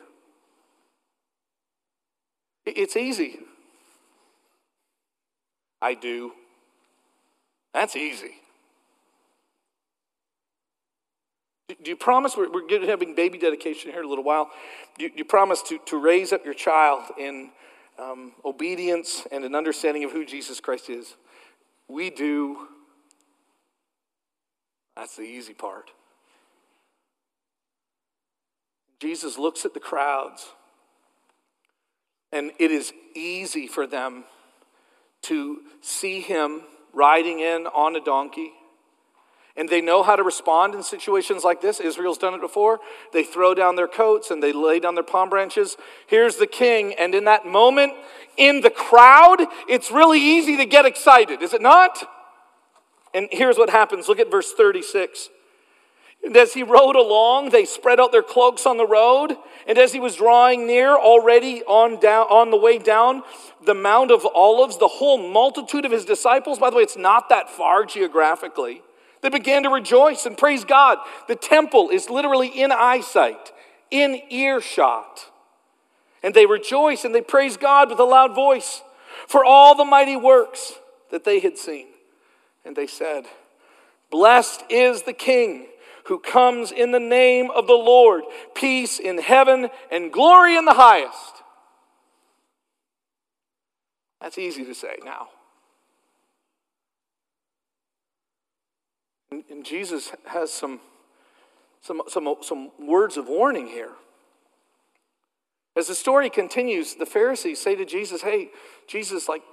It's 2.66 2.96
easy. 2.96 3.40
I 5.82 5.94
do. 5.94 6.34
That's 7.74 7.96
easy. 7.96 8.36
Do 11.68 11.90
you 11.90 11.96
promise, 11.96 12.38
we're, 12.38 12.50
we're 12.50 12.86
having 12.86 13.14
baby 13.14 13.38
dedication 13.38 13.92
here 13.92 14.00
in 14.00 14.06
a 14.06 14.10
little 14.10 14.24
while, 14.24 14.50
do 14.98 15.06
you, 15.06 15.10
do 15.10 15.18
you 15.18 15.26
promise 15.26 15.62
to, 15.64 15.80
to 15.86 15.98
raise 15.98 16.32
up 16.32 16.46
your 16.46 16.54
child 16.54 17.04
in 17.18 17.52
um, 18.00 18.34
obedience 18.46 19.28
and 19.32 19.44
an 19.44 19.54
understanding 19.54 20.04
of 20.04 20.12
who 20.12 20.26
Jesus 20.26 20.60
Christ 20.60 20.90
is? 20.90 21.16
We 21.88 22.10
do. 22.10 22.68
That's 24.96 25.16
the 25.16 25.24
easy 25.24 25.54
part. 25.54 25.92
Jesus 29.00 29.38
looks 29.38 29.66
at 29.66 29.74
the 29.74 29.80
crowds, 29.80 30.48
and 32.32 32.52
it 32.60 32.72
is 32.72 32.94
easy 33.16 33.68
for 33.68 33.86
them 33.86 34.26
to 35.24 35.60
see 35.82 36.22
him 36.22 36.62
riding 36.94 37.40
in 37.40 37.68
on 37.68 37.96
a 37.96 38.04
donkey. 38.04 38.52
And 39.56 39.68
they 39.68 39.82
know 39.82 40.04
how 40.04 40.16
to 40.16 40.22
respond 40.22 40.76
in 40.76 40.84
situations 40.84 41.44
like 41.44 41.62
this. 41.62 41.80
Israel's 41.80 42.20
done 42.20 42.36
it 42.36 42.42
before. 42.42 42.80
They 43.12 43.24
throw 43.24 43.56
down 43.56 43.76
their 43.76 43.88
coats 43.88 44.30
and 44.30 44.42
they 44.42 44.54
lay 44.54 44.80
down 44.80 44.94
their 44.94 45.04
palm 45.04 45.30
branches. 45.30 45.78
Here's 46.06 46.36
the 46.36 46.46
king. 46.46 46.94
And 46.94 47.16
in 47.16 47.26
that 47.26 47.44
moment, 47.46 47.94
in 48.38 48.62
the 48.62 48.70
crowd, 48.70 49.48
it's 49.68 49.90
really 49.90 50.20
easy 50.20 50.58
to 50.58 50.66
get 50.66 50.86
excited, 50.86 51.42
is 51.42 51.54
it 51.54 51.62
not? 51.62 52.08
And 53.16 53.30
here's 53.32 53.58
what 53.58 53.72
happens. 53.72 54.08
Look 54.08 54.20
at 54.20 54.30
verse 54.30 54.54
36. 54.54 55.30
And 56.24 56.36
as 56.36 56.54
he 56.54 56.64
rode 56.64 56.96
along, 56.96 57.50
they 57.52 57.66
spread 57.66 58.00
out 58.00 58.12
their 58.12 58.24
cloaks 58.24 58.66
on 58.66 58.78
the 58.78 58.86
road. 58.86 59.38
And 59.66 59.78
as 59.78 59.94
he 59.94 60.00
was 60.00 60.16
drawing 60.16 60.68
near, 60.68 60.90
already 60.90 61.64
on, 61.64 62.00
down, 62.00 62.28
on 62.28 62.52
the 62.52 62.58
way 62.58 62.80
down 62.80 63.24
the 63.66 63.74
Mount 63.74 64.12
of 64.12 64.26
Olives, 64.26 64.78
the 64.78 64.88
whole 64.88 65.18
multitude 65.32 65.86
of 65.86 65.92
his 65.92 66.06
disciples, 66.06 66.60
by 66.60 66.70
the 66.70 66.76
way, 66.76 66.84
it's 66.84 66.98
not 66.98 67.30
that 67.30 67.50
far 67.50 67.86
geographically, 67.86 68.82
they 69.22 69.30
began 69.30 69.64
to 69.64 69.70
rejoice 69.70 70.26
and 70.26 70.38
praise 70.38 70.64
God. 70.64 71.00
The 71.28 71.36
temple 71.36 71.90
is 71.90 72.10
literally 72.10 72.48
in 72.48 72.72
eyesight, 72.72 73.52
in 73.90 74.22
earshot. 74.30 75.32
And 76.24 76.34
they 76.34 76.46
rejoice 76.46 77.04
and 77.04 77.16
they 77.16 77.22
praise 77.22 77.58
God 77.58 77.90
with 77.90 78.00
a 78.00 78.04
loud 78.04 78.36
voice 78.36 78.84
for 79.28 79.44
all 79.44 79.76
the 79.76 79.86
mighty 79.86 80.16
works 80.16 80.74
that 81.12 81.24
they 81.24 81.40
had 81.40 81.58
seen. 81.58 81.88
And 82.66 82.76
they 82.76 82.88
said, 82.88 83.26
Blessed 84.12 84.64
is 84.70 85.04
the 85.04 85.14
King 85.14 85.68
who 86.08 86.20
comes 86.20 86.72
in 86.72 86.92
the 86.92 87.00
name 87.00 87.50
of 87.52 87.68
the 87.68 87.74
Lord, 87.74 88.24
peace 88.56 89.00
in 89.00 89.18
heaven 89.18 89.70
and 89.92 90.12
glory 90.12 90.56
in 90.56 90.66
the 90.66 90.74
highest. 90.74 91.44
That's 94.22 94.38
easy 94.38 94.66
to 94.66 94.74
say 94.74 94.96
now. 95.04 95.28
And, 99.30 99.66
Jesus 99.66 100.12
has 100.26 100.52
some, 100.52 100.80
some, 101.82 102.02
some, 102.08 102.36
some 102.42 102.72
words 102.80 103.18
of 103.18 103.28
warning 103.28 103.68
here. 103.68 103.92
As 105.76 105.88
the 105.88 105.96
story 105.96 106.30
continues, 106.30 106.96
the 106.96 107.06
Pharisees 107.06 107.60
say 107.60 107.76
to 107.76 107.86
Jesus, 107.86 108.22
Hey, 108.22 108.50
Jesus, 108.88 109.28
like, 109.28 109.44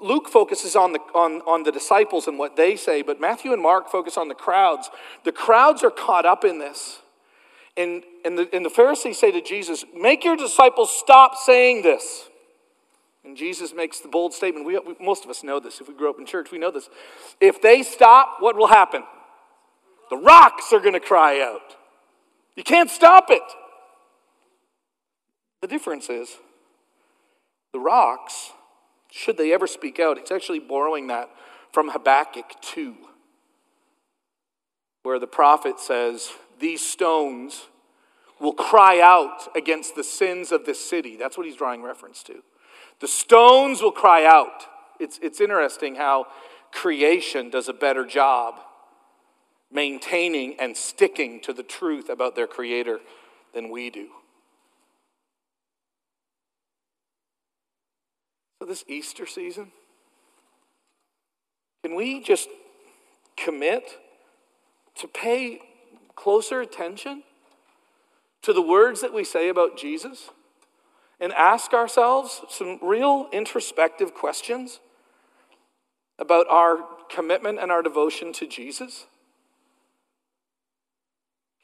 Luke 0.00 0.28
focuses 0.28 0.76
on 0.76 0.92
the, 0.92 1.00
on, 1.14 1.42
on 1.42 1.64
the 1.64 1.72
disciples 1.72 2.26
and 2.26 2.38
what 2.38 2.56
they 2.56 2.76
say, 2.76 3.02
but 3.02 3.20
Matthew 3.20 3.52
and 3.52 3.60
Mark 3.60 3.90
focus 3.90 4.16
on 4.16 4.28
the 4.28 4.34
crowds. 4.34 4.90
The 5.24 5.32
crowds 5.32 5.82
are 5.82 5.90
caught 5.90 6.24
up 6.24 6.44
in 6.44 6.58
this. 6.58 7.00
And, 7.76 8.04
and, 8.24 8.38
the, 8.38 8.48
and 8.54 8.64
the 8.64 8.70
Pharisees 8.70 9.18
say 9.18 9.32
to 9.32 9.42
Jesus, 9.42 9.84
Make 9.94 10.24
your 10.24 10.36
disciples 10.36 10.96
stop 10.96 11.36
saying 11.36 11.82
this. 11.82 12.28
And 13.24 13.36
Jesus 13.36 13.72
makes 13.74 14.00
the 14.00 14.08
bold 14.08 14.34
statement. 14.34 14.66
We, 14.66 14.78
we, 14.78 14.94
most 15.00 15.24
of 15.24 15.30
us 15.30 15.42
know 15.42 15.58
this. 15.58 15.80
If 15.80 15.88
we 15.88 15.94
grew 15.94 16.10
up 16.10 16.18
in 16.18 16.26
church, 16.26 16.50
we 16.52 16.58
know 16.58 16.70
this. 16.70 16.88
If 17.40 17.60
they 17.60 17.82
stop, 17.82 18.36
what 18.40 18.56
will 18.56 18.66
happen? 18.66 19.02
The 20.10 20.16
rocks 20.16 20.72
are 20.72 20.80
going 20.80 20.92
to 20.92 21.00
cry 21.00 21.40
out. 21.40 21.76
You 22.54 22.62
can't 22.62 22.90
stop 22.90 23.26
it. 23.30 23.42
The 25.62 25.66
difference 25.66 26.10
is 26.10 26.36
the 27.72 27.80
rocks, 27.80 28.52
should 29.14 29.36
they 29.36 29.52
ever 29.52 29.68
speak 29.68 30.00
out, 30.00 30.18
it's 30.18 30.32
actually 30.32 30.58
borrowing 30.58 31.06
that 31.06 31.30
from 31.72 31.88
Habakkuk 31.88 32.46
2, 32.62 32.96
where 35.04 35.20
the 35.20 35.28
prophet 35.28 35.78
says, 35.78 36.30
These 36.58 36.84
stones 36.84 37.66
will 38.40 38.54
cry 38.54 39.00
out 39.00 39.56
against 39.56 39.94
the 39.94 40.02
sins 40.02 40.50
of 40.50 40.66
this 40.66 40.84
city. 40.84 41.16
That's 41.16 41.38
what 41.38 41.46
he's 41.46 41.54
drawing 41.54 41.80
reference 41.80 42.24
to. 42.24 42.42
The 43.00 43.06
stones 43.06 43.80
will 43.80 43.92
cry 43.92 44.26
out. 44.26 44.64
It's, 44.98 45.20
it's 45.22 45.40
interesting 45.40 45.94
how 45.94 46.26
creation 46.72 47.50
does 47.50 47.68
a 47.68 47.72
better 47.72 48.04
job 48.04 48.58
maintaining 49.70 50.58
and 50.58 50.76
sticking 50.76 51.40
to 51.42 51.52
the 51.52 51.62
truth 51.62 52.08
about 52.08 52.34
their 52.34 52.48
creator 52.48 52.98
than 53.52 53.70
we 53.70 53.90
do. 53.90 54.08
This 58.66 58.84
Easter 58.88 59.26
season, 59.26 59.72
can 61.82 61.94
we 61.94 62.22
just 62.22 62.48
commit 63.36 63.98
to 64.96 65.06
pay 65.06 65.60
closer 66.16 66.60
attention 66.60 67.24
to 68.42 68.52
the 68.52 68.62
words 68.62 69.00
that 69.02 69.12
we 69.12 69.24
say 69.24 69.48
about 69.48 69.76
Jesus? 69.76 70.30
and 71.20 71.32
ask 71.32 71.72
ourselves 71.72 72.42
some 72.48 72.78
real 72.82 73.28
introspective 73.32 74.14
questions 74.14 74.80
about 76.18 76.46
our 76.50 76.78
commitment 77.08 77.58
and 77.58 77.70
our 77.70 77.82
devotion 77.82 78.32
to 78.32 78.46
Jesus? 78.46 79.06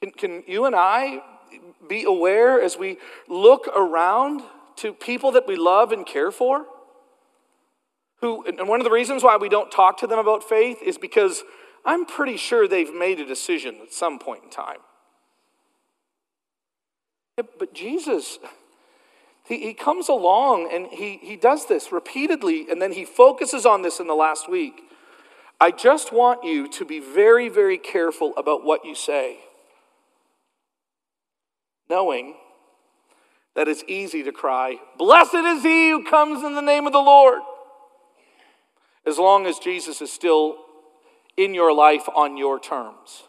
Can, 0.01 0.11
can 0.11 0.43
you 0.47 0.65
and 0.65 0.75
I 0.75 1.21
be 1.87 2.05
aware 2.05 2.61
as 2.61 2.77
we 2.77 2.97
look 3.27 3.67
around 3.67 4.41
to 4.77 4.93
people 4.93 5.31
that 5.33 5.47
we 5.47 5.55
love 5.55 5.91
and 5.91 6.05
care 6.05 6.31
for? 6.31 6.65
Who, 8.21 8.45
and 8.45 8.67
one 8.67 8.79
of 8.79 8.83
the 8.83 8.91
reasons 8.91 9.23
why 9.23 9.37
we 9.37 9.49
don't 9.49 9.71
talk 9.71 9.97
to 9.99 10.07
them 10.07 10.19
about 10.19 10.47
faith 10.47 10.77
is 10.83 10.97
because 10.97 11.43
I'm 11.83 12.05
pretty 12.05 12.37
sure 12.37 12.67
they've 12.67 12.93
made 12.93 13.19
a 13.19 13.25
decision 13.25 13.77
at 13.81 13.93
some 13.93 14.19
point 14.19 14.43
in 14.43 14.49
time. 14.49 14.77
But 17.37 17.73
Jesus, 17.73 18.37
he, 19.47 19.61
he 19.61 19.73
comes 19.73 20.07
along 20.07 20.69
and 20.71 20.87
he, 20.87 21.17
he 21.23 21.35
does 21.35 21.65
this 21.65 21.91
repeatedly, 21.91 22.67
and 22.69 22.79
then 22.79 22.91
he 22.91 23.05
focuses 23.05 23.65
on 23.65 23.81
this 23.81 23.99
in 23.99 24.05
the 24.05 24.13
last 24.13 24.49
week. 24.49 24.81
I 25.59 25.71
just 25.71 26.13
want 26.13 26.43
you 26.43 26.67
to 26.69 26.85
be 26.85 26.99
very, 26.99 27.49
very 27.49 27.77
careful 27.77 28.33
about 28.37 28.63
what 28.63 28.85
you 28.85 28.93
say, 28.93 29.37
knowing 31.89 32.35
that 33.55 33.67
it's 33.67 33.83
easy 33.87 34.23
to 34.23 34.31
cry, 34.31 34.77
Blessed 34.97 35.33
is 35.35 35.63
he 35.63 35.89
who 35.89 36.03
comes 36.03 36.43
in 36.43 36.55
the 36.55 36.61
name 36.61 36.87
of 36.87 36.93
the 36.93 36.99
Lord. 36.99 37.41
As 39.05 39.17
long 39.17 39.45
as 39.45 39.59
Jesus 39.59 40.01
is 40.01 40.11
still 40.11 40.57
in 41.37 41.53
your 41.53 41.73
life 41.73 42.07
on 42.15 42.37
your 42.37 42.59
terms. 42.59 43.23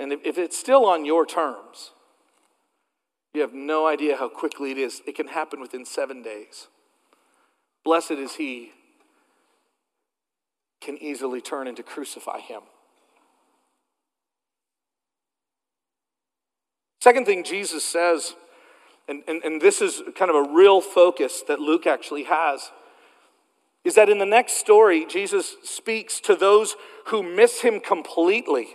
And 0.00 0.12
if, 0.12 0.36
it's 0.38 0.58
still 0.58 0.84
on 0.86 1.04
your 1.04 1.24
terms, 1.24 1.92
you 3.32 3.40
have 3.40 3.54
no 3.54 3.86
idea 3.86 4.16
how 4.16 4.28
quickly 4.28 4.70
it 4.72 4.78
is. 4.78 5.00
It 5.06 5.14
can 5.14 5.28
happen 5.28 5.60
within 5.60 5.84
seven 5.84 6.22
days. 6.22 6.68
Blessed 7.84 8.12
is 8.12 8.34
he 8.34 8.72
can 10.80 10.98
easily 10.98 11.40
turn 11.40 11.66
and 11.66 11.76
to 11.76 11.82
crucify 11.82 12.40
him. 12.40 12.62
Second 17.00 17.26
thing 17.26 17.44
Jesus 17.44 17.84
says, 17.84 18.34
and, 19.08 19.22
and, 19.28 19.42
and 19.42 19.60
this 19.60 19.80
is 19.80 20.02
kind 20.16 20.30
of 20.30 20.36
a 20.36 20.52
real 20.52 20.80
focus 20.80 21.42
that 21.48 21.60
Luke 21.60 21.86
actually 21.86 22.24
has, 22.24 22.70
is 23.84 23.94
that 23.96 24.08
in 24.08 24.18
the 24.18 24.26
next 24.26 24.54
story, 24.54 25.04
Jesus 25.04 25.56
speaks 25.62 26.20
to 26.20 26.34
those 26.34 26.74
who 27.06 27.22
miss 27.22 27.60
him 27.60 27.80
completely. 27.80 28.68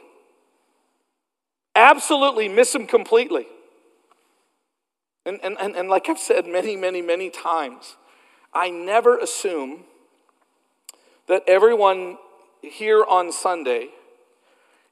Absolutely 1.76 2.48
miss 2.48 2.76
him 2.76 2.86
completely. 2.86 3.48
And, 5.26 5.40
and, 5.44 5.58
and, 5.60 5.76
and 5.76 5.90
like 5.90 6.10
I've 6.10 6.20
said 6.20 6.46
many, 6.46 6.76
many, 6.76 7.02
many 7.02 7.30
times, 7.30 7.98
I 8.54 8.70
never 8.70 9.18
assume 9.18 9.84
that 11.28 11.44
everyone 11.48 12.18
here 12.62 13.04
on 13.04 13.32
Sunday 13.32 13.90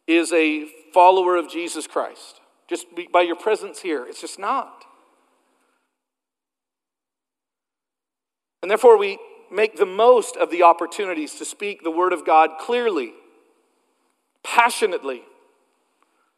is 0.07 0.31
a 0.31 0.67
follower 0.93 1.35
of 1.35 1.49
Jesus 1.49 1.85
Christ. 1.85 2.39
Just 2.67 2.87
by 3.11 3.21
your 3.21 3.35
presence 3.35 3.81
here, 3.81 4.05
it's 4.07 4.21
just 4.21 4.39
not. 4.39 4.86
And 8.67 8.71
therefore, 8.71 8.97
we 8.97 9.17
make 9.49 9.77
the 9.77 9.85
most 9.85 10.35
of 10.35 10.51
the 10.51 10.63
opportunities 10.63 11.35
to 11.35 11.45
speak 11.45 11.83
the 11.83 11.89
Word 11.89 12.11
of 12.11 12.25
God 12.25 12.57
clearly, 12.59 13.13
passionately 14.43 15.21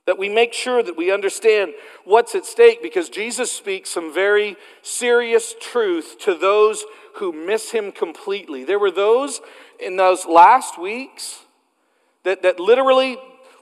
that 0.06 0.20
we 0.20 0.30
make 0.30 0.54
sure 0.54 0.84
that 0.84 0.96
we 0.96 1.12
understand 1.12 1.74
what's 2.06 2.36
at 2.36 2.46
stake 2.46 2.84
because 2.84 3.10
Jesus 3.10 3.52
speaks 3.52 3.90
some 3.90 4.14
very 4.14 4.58
serious 4.84 5.56
truth 5.60 6.18
to 6.20 6.36
those 6.36 6.86
who 7.16 7.34
miss 7.34 7.72
him 7.72 7.92
completely. 7.92 8.64
There 8.64 8.78
were 8.78 8.92
those 8.92 9.42
in 9.80 9.96
those 9.96 10.28
last 10.28 10.80
weeks 10.80 11.40
that, 12.26 12.44
that 12.44 12.60
literally 12.60 13.18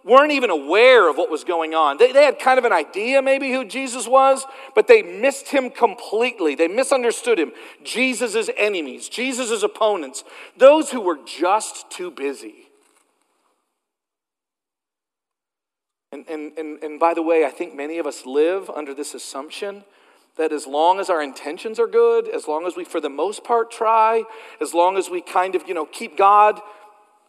weren't 0.07 0.31
even 0.31 0.49
aware 0.49 1.09
of 1.09 1.17
what 1.17 1.29
was 1.29 1.43
going 1.43 1.75
on. 1.75 1.97
They, 1.97 2.11
they 2.11 2.23
had 2.23 2.39
kind 2.39 2.57
of 2.57 2.65
an 2.65 2.73
idea, 2.73 3.21
maybe, 3.21 3.51
who 3.51 3.65
Jesus 3.65 4.07
was, 4.07 4.45
but 4.73 4.87
they 4.87 5.01
missed 5.01 5.49
him 5.49 5.69
completely. 5.69 6.55
They 6.55 6.67
misunderstood 6.67 7.37
him. 7.37 7.51
Jesus' 7.83 8.49
enemies, 8.57 9.09
Jesus' 9.09 9.63
opponents, 9.63 10.23
those 10.57 10.91
who 10.91 11.01
were 11.01 11.19
just 11.25 11.89
too 11.91 12.09
busy 12.09 12.67
And, 16.11 16.25
and, 16.29 16.57
and, 16.57 16.83
and 16.83 16.99
by 16.99 17.13
the 17.13 17.21
way, 17.21 17.45
I 17.45 17.49
think 17.49 17.75
many 17.75 17.97
of 17.97 18.07
us 18.07 18.25
live 18.25 18.69
under 18.69 18.93
this 18.93 19.13
assumption 19.13 19.83
that 20.37 20.51
as 20.51 20.65
long 20.65 20.99
as 20.99 21.09
our 21.09 21.21
intentions 21.21 21.79
are 21.79 21.87
good, 21.87 22.29
as 22.29 22.47
long 22.47 22.65
as 22.65 22.75
we, 22.75 22.85
for 22.85 23.01
the 23.01 23.09
most 23.09 23.43
part, 23.43 23.71
try, 23.71 24.23
as 24.61 24.73
long 24.73 24.97
as 24.97 25.09
we 25.09 25.21
kind 25.21 25.55
of, 25.55 25.67
you 25.67 25.73
know, 25.73 25.85
keep 25.85 26.17
God 26.17 26.61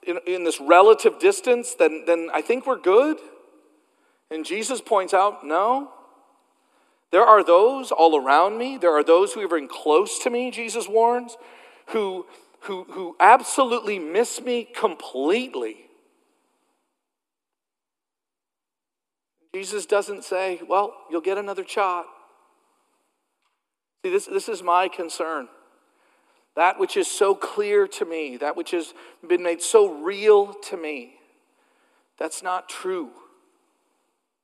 in, 0.07 0.19
in 0.27 0.45
this 0.45 0.61
relative 0.61 1.19
distance, 1.19 1.75
then, 1.75 2.05
then 2.07 2.29
I 2.33 2.43
think 2.43 2.67
we're 2.67 2.79
good. 2.79 3.19
And 4.31 4.45
Jesus 4.45 4.81
points 4.81 5.15
out, 5.15 5.45
no. 5.45 5.91
There 7.11 7.25
are 7.25 7.43
those 7.43 7.91
all 7.91 8.17
around 8.17 8.59
me, 8.59 8.77
there 8.77 8.93
are 8.93 9.05
those 9.05 9.33
who 9.33 9.41
are 9.41 9.45
even 9.45 9.69
close 9.69 10.19
to 10.21 10.31
me, 10.31 10.51
Jesus 10.51 10.89
warns, 10.89 11.37
who 11.89 12.27
who, 12.61 12.85
who 12.91 13.17
absolutely 13.21 13.99
miss 13.99 14.41
me 14.41 14.65
completely. 14.65 15.77
Jesus 19.55 19.87
doesn't 19.87 20.25
say, 20.25 20.61
Well, 20.69 20.95
you'll 21.11 21.21
get 21.21 21.39
another 21.39 21.67
shot. 21.67 22.07
See, 24.05 24.11
this, 24.11 24.27
this 24.27 24.49
is 24.49 24.63
my 24.63 24.89
concern. 24.89 25.49
That 26.59 26.81
which 26.81 26.97
is 26.97 27.07
so 27.07 27.37
clear 27.37 27.87
to 27.87 28.05
me, 28.05 28.37
that 28.39 28.57
which 28.57 28.73
has 28.73 28.93
been 29.25 29.45
made 29.45 29.63
so 29.63 30.03
real 30.03 30.55
to 30.55 30.77
me, 30.77 31.15
that's 32.19 32.43
not 32.43 32.69
true 32.69 33.11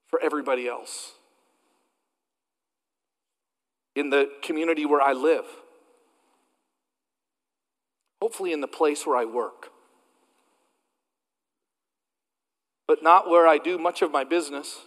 for 0.06 0.20
everybody 0.22 0.68
else 0.68 1.14
in 3.96 4.10
the 4.10 4.30
community 4.42 4.86
where 4.86 5.02
I 5.02 5.12
live, 5.12 5.44
hopefully, 8.22 8.52
in 8.52 8.60
the 8.60 8.68
place 8.68 9.04
where 9.04 9.16
I 9.16 9.24
work, 9.24 9.70
but 12.86 13.02
not 13.02 13.28
where 13.28 13.48
I 13.48 13.58
do 13.58 13.76
much 13.76 14.02
of 14.02 14.12
my 14.12 14.22
business. 14.22 14.82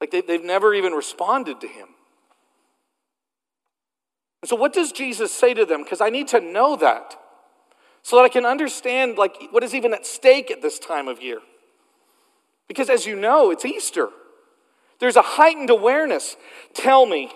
Like 0.00 0.12
they, 0.12 0.20
they've 0.20 0.44
never 0.44 0.72
even 0.72 0.92
responded 0.92 1.60
to 1.62 1.66
him. 1.66 1.95
And 4.46 4.48
so, 4.50 4.54
what 4.54 4.72
does 4.72 4.92
Jesus 4.92 5.32
say 5.32 5.54
to 5.54 5.64
them? 5.64 5.82
Because 5.82 6.00
I 6.00 6.08
need 6.08 6.28
to 6.28 6.40
know 6.40 6.76
that 6.76 7.16
so 8.04 8.14
that 8.14 8.22
I 8.22 8.28
can 8.28 8.46
understand 8.46 9.18
like 9.18 9.34
what 9.50 9.64
is 9.64 9.74
even 9.74 9.92
at 9.92 10.06
stake 10.06 10.52
at 10.52 10.62
this 10.62 10.78
time 10.78 11.08
of 11.08 11.20
year. 11.20 11.40
Because 12.68 12.88
as 12.88 13.06
you 13.06 13.16
know, 13.16 13.50
it's 13.50 13.64
Easter. 13.64 14.08
There's 15.00 15.16
a 15.16 15.22
heightened 15.22 15.70
awareness. 15.70 16.36
Tell 16.74 17.06
me 17.06 17.32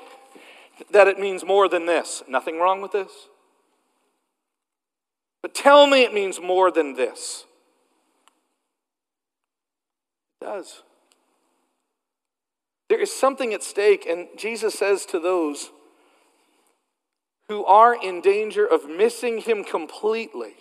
that 0.92 1.08
it 1.08 1.18
means 1.18 1.44
more 1.44 1.68
than 1.68 1.84
this. 1.84 2.22
Nothing 2.28 2.60
wrong 2.60 2.80
with 2.80 2.92
this. 2.92 3.10
But 5.42 5.52
tell 5.52 5.88
me 5.88 6.04
it 6.04 6.14
means 6.14 6.40
more 6.40 6.70
than 6.70 6.94
this. 6.94 7.44
It 10.40 10.44
does. 10.44 10.84
There 12.88 13.00
is 13.00 13.12
something 13.12 13.52
at 13.52 13.64
stake, 13.64 14.06
and 14.06 14.28
Jesus 14.38 14.76
says 14.76 15.04
to 15.06 15.18
those 15.18 15.72
who 17.50 17.64
are 17.64 18.00
in 18.00 18.20
danger 18.20 18.64
of 18.64 18.88
missing 18.88 19.38
him 19.38 19.64
completely, 19.64 20.52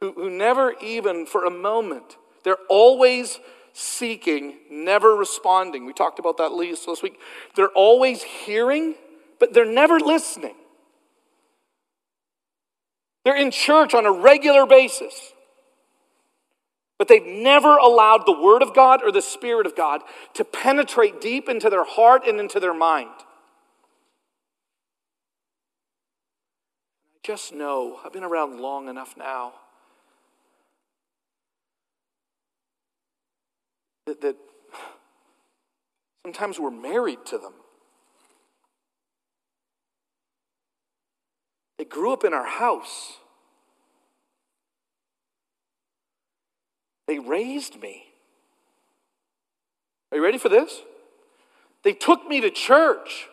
who, 0.00 0.12
who 0.12 0.30
never 0.30 0.72
even 0.82 1.26
for 1.26 1.44
a 1.44 1.50
moment, 1.50 2.16
they're 2.42 2.56
always 2.70 3.38
seeking, 3.74 4.54
never 4.70 5.14
responding. 5.14 5.84
We 5.84 5.92
talked 5.92 6.18
about 6.18 6.38
that 6.38 6.52
last 6.52 7.02
week. 7.02 7.20
They're 7.54 7.68
always 7.68 8.22
hearing, 8.22 8.94
but 9.38 9.52
they're 9.52 9.70
never 9.70 10.00
listening. 10.00 10.54
They're 13.26 13.36
in 13.36 13.50
church 13.50 13.92
on 13.92 14.06
a 14.06 14.12
regular 14.12 14.64
basis, 14.64 15.34
but 16.98 17.08
they've 17.08 17.26
never 17.26 17.76
allowed 17.76 18.22
the 18.24 18.40
Word 18.40 18.62
of 18.62 18.74
God 18.74 19.02
or 19.02 19.12
the 19.12 19.20
Spirit 19.20 19.66
of 19.66 19.76
God 19.76 20.00
to 20.32 20.46
penetrate 20.46 21.20
deep 21.20 21.46
into 21.46 21.68
their 21.68 21.84
heart 21.84 22.22
and 22.26 22.40
into 22.40 22.58
their 22.58 22.72
mind. 22.72 23.10
Just 27.22 27.52
know, 27.52 27.98
I've 28.04 28.12
been 28.12 28.24
around 28.24 28.60
long 28.60 28.88
enough 28.88 29.16
now 29.16 29.52
that, 34.06 34.20
that 34.20 34.36
sometimes 36.24 36.58
we're 36.58 36.70
married 36.70 37.24
to 37.26 37.38
them. 37.38 37.52
They 41.78 41.84
grew 41.84 42.12
up 42.12 42.24
in 42.24 42.34
our 42.34 42.46
house. 42.46 43.14
They 47.06 47.18
raised 47.18 47.80
me. 47.80 48.04
Are 50.12 50.18
you 50.18 50.22
ready 50.22 50.38
for 50.38 50.48
this? 50.48 50.82
They 51.82 51.92
took 51.92 52.28
me 52.28 52.40
to 52.42 52.50
church. 52.50 53.29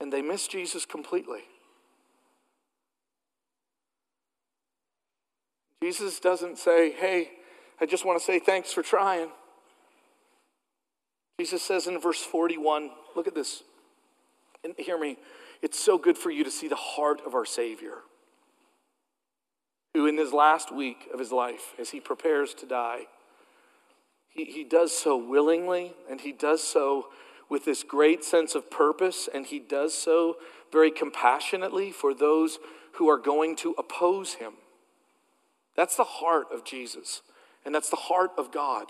And 0.00 0.12
they 0.12 0.22
miss 0.22 0.46
Jesus 0.46 0.84
completely. 0.84 1.40
Jesus 5.82 6.20
doesn't 6.20 6.58
say, 6.58 6.92
Hey, 6.92 7.30
I 7.80 7.86
just 7.86 8.04
want 8.04 8.18
to 8.18 8.24
say 8.24 8.38
thanks 8.38 8.72
for 8.72 8.82
trying. 8.82 9.28
Jesus 11.38 11.62
says 11.62 11.86
in 11.86 12.00
verse 12.00 12.22
41, 12.22 12.90
look 13.14 13.26
at 13.26 13.34
this. 13.34 13.62
And 14.64 14.74
hear 14.78 14.98
me, 14.98 15.18
it's 15.62 15.78
so 15.78 15.98
good 15.98 16.16
for 16.16 16.30
you 16.30 16.44
to 16.44 16.50
see 16.50 16.68
the 16.68 16.76
heart 16.76 17.20
of 17.26 17.34
our 17.34 17.44
Savior, 17.44 17.98
who 19.94 20.06
in 20.06 20.16
his 20.16 20.32
last 20.32 20.74
week 20.74 21.08
of 21.12 21.18
his 21.18 21.32
life, 21.32 21.74
as 21.78 21.90
he 21.90 22.00
prepares 22.00 22.54
to 22.54 22.66
die, 22.66 23.02
he, 24.30 24.44
he 24.44 24.64
does 24.64 24.96
so 24.96 25.16
willingly 25.16 25.92
and 26.10 26.20
he 26.20 26.32
does 26.32 26.62
so 26.62 27.06
with 27.48 27.64
this 27.64 27.82
great 27.82 28.24
sense 28.24 28.54
of 28.54 28.70
purpose, 28.70 29.28
and 29.32 29.46
he 29.46 29.58
does 29.58 29.94
so 29.94 30.36
very 30.72 30.90
compassionately 30.90 31.92
for 31.92 32.12
those 32.12 32.58
who 32.94 33.08
are 33.08 33.18
going 33.18 33.56
to 33.56 33.74
oppose 33.78 34.34
him. 34.34 34.54
That's 35.76 35.96
the 35.96 36.04
heart 36.04 36.46
of 36.52 36.64
Jesus, 36.64 37.22
and 37.64 37.74
that's 37.74 37.90
the 37.90 37.96
heart 37.96 38.30
of 38.38 38.50
God. 38.50 38.86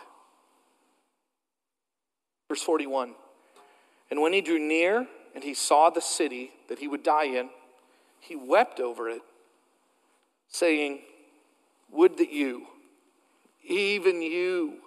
Verse 2.48 2.62
41 2.62 3.14
And 4.10 4.20
when 4.20 4.32
he 4.32 4.40
drew 4.40 4.58
near 4.58 5.06
and 5.34 5.44
he 5.44 5.54
saw 5.54 5.90
the 5.90 6.00
city 6.00 6.52
that 6.68 6.78
he 6.78 6.88
would 6.88 7.02
die 7.02 7.24
in, 7.24 7.50
he 8.20 8.36
wept 8.36 8.80
over 8.80 9.08
it, 9.08 9.22
saying, 10.48 11.00
Would 11.90 12.18
that 12.18 12.32
you, 12.32 12.66
even 13.64 14.22
you, 14.22 14.78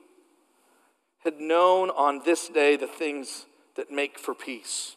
had 1.23 1.39
known 1.39 1.89
on 1.89 2.21
this 2.23 2.47
day 2.47 2.77
the 2.77 2.87
things 2.87 3.45
that 3.75 3.91
make 3.91 4.19
for 4.19 4.33
peace. 4.33 4.95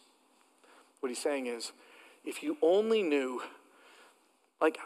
What 1.00 1.08
he's 1.08 1.18
saying 1.18 1.46
is, 1.46 1.72
if 2.24 2.42
you 2.42 2.56
only 2.62 3.02
knew, 3.02 3.42
like, 4.60 4.78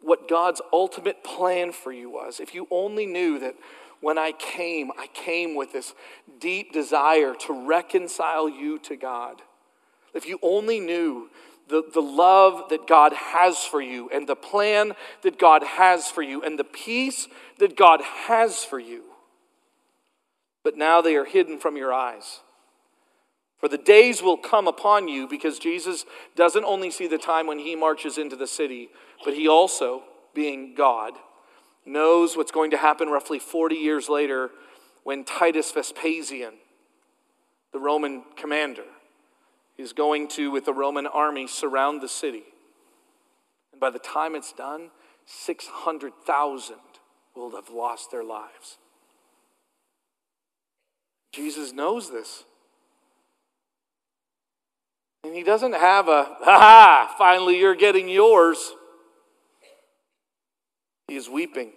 what 0.00 0.28
God's 0.28 0.60
ultimate 0.72 1.24
plan 1.24 1.72
for 1.72 1.92
you 1.92 2.10
was, 2.10 2.40
if 2.40 2.54
you 2.54 2.68
only 2.70 3.06
knew 3.06 3.40
that 3.40 3.54
when 4.00 4.18
I 4.18 4.32
came, 4.32 4.92
I 4.96 5.08
came 5.08 5.56
with 5.56 5.72
this 5.72 5.94
deep 6.38 6.72
desire 6.72 7.34
to 7.46 7.66
reconcile 7.66 8.48
you 8.48 8.78
to 8.80 8.96
God, 8.96 9.42
if 10.14 10.26
you 10.26 10.38
only 10.42 10.80
knew 10.80 11.28
the, 11.68 11.82
the 11.92 12.00
love 12.00 12.70
that 12.70 12.86
God 12.86 13.12
has 13.12 13.58
for 13.58 13.80
you 13.80 14.08
and 14.10 14.26
the 14.26 14.36
plan 14.36 14.92
that 15.22 15.38
God 15.38 15.62
has 15.62 16.08
for 16.08 16.22
you 16.22 16.42
and 16.42 16.58
the 16.58 16.64
peace 16.64 17.28
that 17.58 17.76
God 17.76 18.00
has 18.02 18.64
for 18.64 18.78
you, 18.78 19.02
but 20.64 20.76
now 20.76 21.00
they 21.02 21.16
are 21.16 21.24
hidden 21.24 21.58
from 21.58 21.76
your 21.76 21.92
eyes. 21.92 22.40
For 23.58 23.68
the 23.68 23.78
days 23.78 24.22
will 24.22 24.36
come 24.36 24.68
upon 24.68 25.08
you 25.08 25.26
because 25.26 25.58
Jesus 25.58 26.04
doesn't 26.36 26.64
only 26.64 26.90
see 26.90 27.08
the 27.08 27.18
time 27.18 27.46
when 27.46 27.58
he 27.58 27.74
marches 27.74 28.16
into 28.16 28.36
the 28.36 28.46
city, 28.46 28.88
but 29.24 29.34
he 29.34 29.48
also, 29.48 30.04
being 30.32 30.74
God, 30.76 31.14
knows 31.84 32.36
what's 32.36 32.52
going 32.52 32.70
to 32.70 32.76
happen 32.76 33.08
roughly 33.08 33.38
40 33.38 33.74
years 33.74 34.08
later 34.08 34.50
when 35.02 35.24
Titus 35.24 35.72
Vespasian, 35.72 36.54
the 37.72 37.80
Roman 37.80 38.22
commander, 38.36 38.84
is 39.76 39.92
going 39.92 40.28
to, 40.28 40.50
with 40.50 40.64
the 40.64 40.72
Roman 40.72 41.06
army, 41.06 41.46
surround 41.46 42.00
the 42.00 42.08
city. 42.08 42.44
And 43.72 43.80
by 43.80 43.90
the 43.90 43.98
time 43.98 44.34
it's 44.34 44.52
done, 44.52 44.90
600,000 45.24 46.76
will 47.34 47.50
have 47.52 47.70
lost 47.70 48.10
their 48.10 48.24
lives. 48.24 48.78
Jesus 51.32 51.72
knows 51.72 52.10
this. 52.10 52.44
And 55.24 55.34
he 55.34 55.42
doesn't 55.42 55.74
have 55.74 56.08
a, 56.08 56.24
ha 56.24 56.58
ha, 56.58 57.14
finally 57.18 57.58
you're 57.58 57.74
getting 57.74 58.08
yours. 58.08 58.72
He 61.08 61.16
is 61.16 61.28
weeping. 61.28 61.72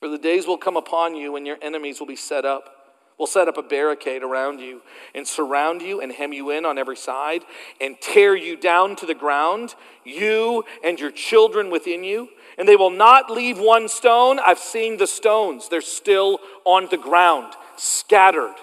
For 0.00 0.08
the 0.08 0.18
days 0.18 0.46
will 0.46 0.58
come 0.58 0.76
upon 0.76 1.16
you 1.16 1.32
when 1.32 1.46
your 1.46 1.58
enemies 1.60 2.00
will 2.00 2.06
be 2.06 2.16
set 2.16 2.44
up. 2.44 2.72
Will 3.18 3.26
set 3.26 3.48
up 3.48 3.56
a 3.56 3.62
barricade 3.62 4.22
around 4.22 4.60
you 4.60 4.82
and 5.14 5.26
surround 5.26 5.80
you 5.80 6.02
and 6.02 6.12
hem 6.12 6.34
you 6.34 6.50
in 6.50 6.66
on 6.66 6.76
every 6.76 6.96
side 6.96 7.44
and 7.80 7.98
tear 7.98 8.36
you 8.36 8.58
down 8.58 8.94
to 8.96 9.06
the 9.06 9.14
ground, 9.14 9.74
you 10.04 10.64
and 10.84 11.00
your 11.00 11.10
children 11.10 11.70
within 11.70 12.04
you. 12.04 12.28
And 12.58 12.68
they 12.68 12.76
will 12.76 12.90
not 12.90 13.30
leave 13.30 13.58
one 13.58 13.88
stone. 13.88 14.38
I've 14.38 14.58
seen 14.58 14.98
the 14.98 15.06
stones, 15.06 15.70
they're 15.70 15.80
still 15.80 16.40
on 16.66 16.88
the 16.90 16.98
ground, 16.98 17.54
scattered. 17.76 18.56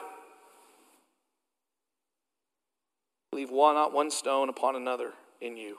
Leave 3.33 3.51
one, 3.51 3.75
not 3.75 3.93
one 3.93 4.11
stone 4.11 4.49
upon 4.49 4.75
another 4.75 5.11
in 5.41 5.57
you, 5.57 5.77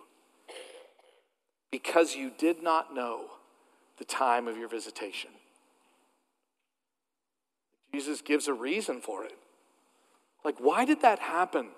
because 1.71 2.15
you 2.15 2.31
did 2.37 2.63
not 2.63 2.95
know 2.95 3.27
the 3.99 4.05
time 4.05 4.49
of 4.49 4.57
your 4.57 4.69
visitation. 4.69 5.31
Jesus 7.93 8.21
gives 8.21 8.49
a 8.49 8.53
reason 8.53 9.01
for 9.01 9.25
it. 9.25 9.39
Like, 10.45 10.57
why 10.59 10.85
did 10.85 11.01
that 11.03 11.21
happen? 11.21 11.69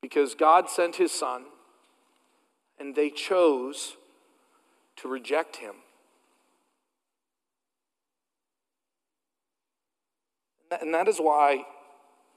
Because 0.00 0.34
God 0.34 0.68
sent 0.70 0.96
his 0.96 1.12
son, 1.12 1.44
and 2.78 2.94
they 2.94 3.10
chose 3.10 3.96
to 4.96 5.08
reject 5.08 5.56
him. 5.56 5.74
And 10.80 10.92
that 10.94 11.06
is 11.06 11.18
why 11.18 11.64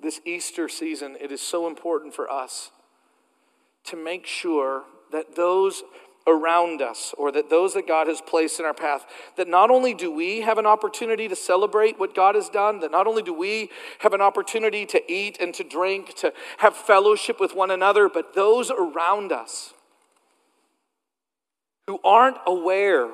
this 0.02 0.22
Easter 0.26 0.70
season, 0.70 1.18
it 1.20 1.32
is 1.32 1.42
so 1.42 1.68
important 1.68 2.14
for 2.14 2.32
us 2.32 2.72
to 3.86 3.96
make 3.96 4.26
sure 4.26 4.84
that 5.12 5.36
those 5.36 5.84
around 6.28 6.82
us 6.82 7.14
or 7.18 7.32
that 7.32 7.50
those 7.50 7.74
that 7.74 7.88
God 7.88 8.08
has 8.08 8.22
placed 8.22 8.60
in 8.60 8.66
our 8.66 8.74
path, 8.74 9.06
that 9.36 9.48
not 9.48 9.72
only 9.72 9.94
do 9.94 10.12
we 10.12 10.42
have 10.42 10.58
an 10.58 10.66
opportunity 10.66 11.28
to 11.28 11.36
celebrate 11.36 12.00
what 12.00 12.14
God 12.14 12.36
has 12.36 12.50
done, 12.50 12.80
that 12.82 12.92
not 12.92 13.08
only 13.08 13.24
do 13.24 13.34
we 13.34 13.70
have 14.00 14.14
an 14.14 14.22
opportunity 14.22 14.86
to 14.86 15.12
eat 15.12 15.38
and 15.42 15.54
to 15.56 15.64
drink, 15.64 16.14
to 16.18 16.32
have 16.58 16.76
fellowship 16.76 17.40
with 17.40 17.56
one 17.56 17.72
another, 17.72 18.08
but 18.10 18.36
those 18.36 18.70
around 18.70 19.32
us 19.32 19.74
who 21.88 22.00
aren't 22.04 22.38
aware, 22.46 23.10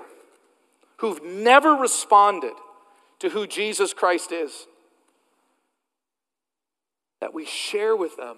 who've 0.98 1.24
never 1.24 1.72
responded 1.72 2.54
to 3.20 3.30
who 3.30 3.48
Jesus 3.48 3.94
Christ 3.94 4.34
is, 4.34 4.68
that 7.22 7.34
we 7.34 7.46
share 7.46 7.96
with 7.96 8.18
them 8.18 8.38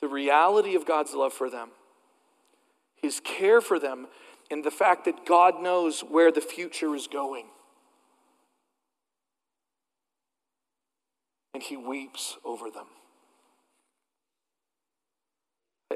the 0.00 0.08
reality 0.08 0.74
of 0.74 0.86
God's 0.86 1.14
love 1.14 1.32
for 1.32 1.50
them 1.50 1.70
his 3.00 3.20
care 3.20 3.60
for 3.60 3.78
them, 3.78 4.06
and 4.50 4.64
the 4.64 4.70
fact 4.70 5.04
that 5.04 5.24
God 5.26 5.62
knows 5.62 6.00
where 6.00 6.32
the 6.32 6.40
future 6.40 6.94
is 6.94 7.06
going. 7.06 7.46
And 11.54 11.62
he 11.62 11.76
weeps 11.76 12.36
over 12.44 12.70
them. 12.70 12.86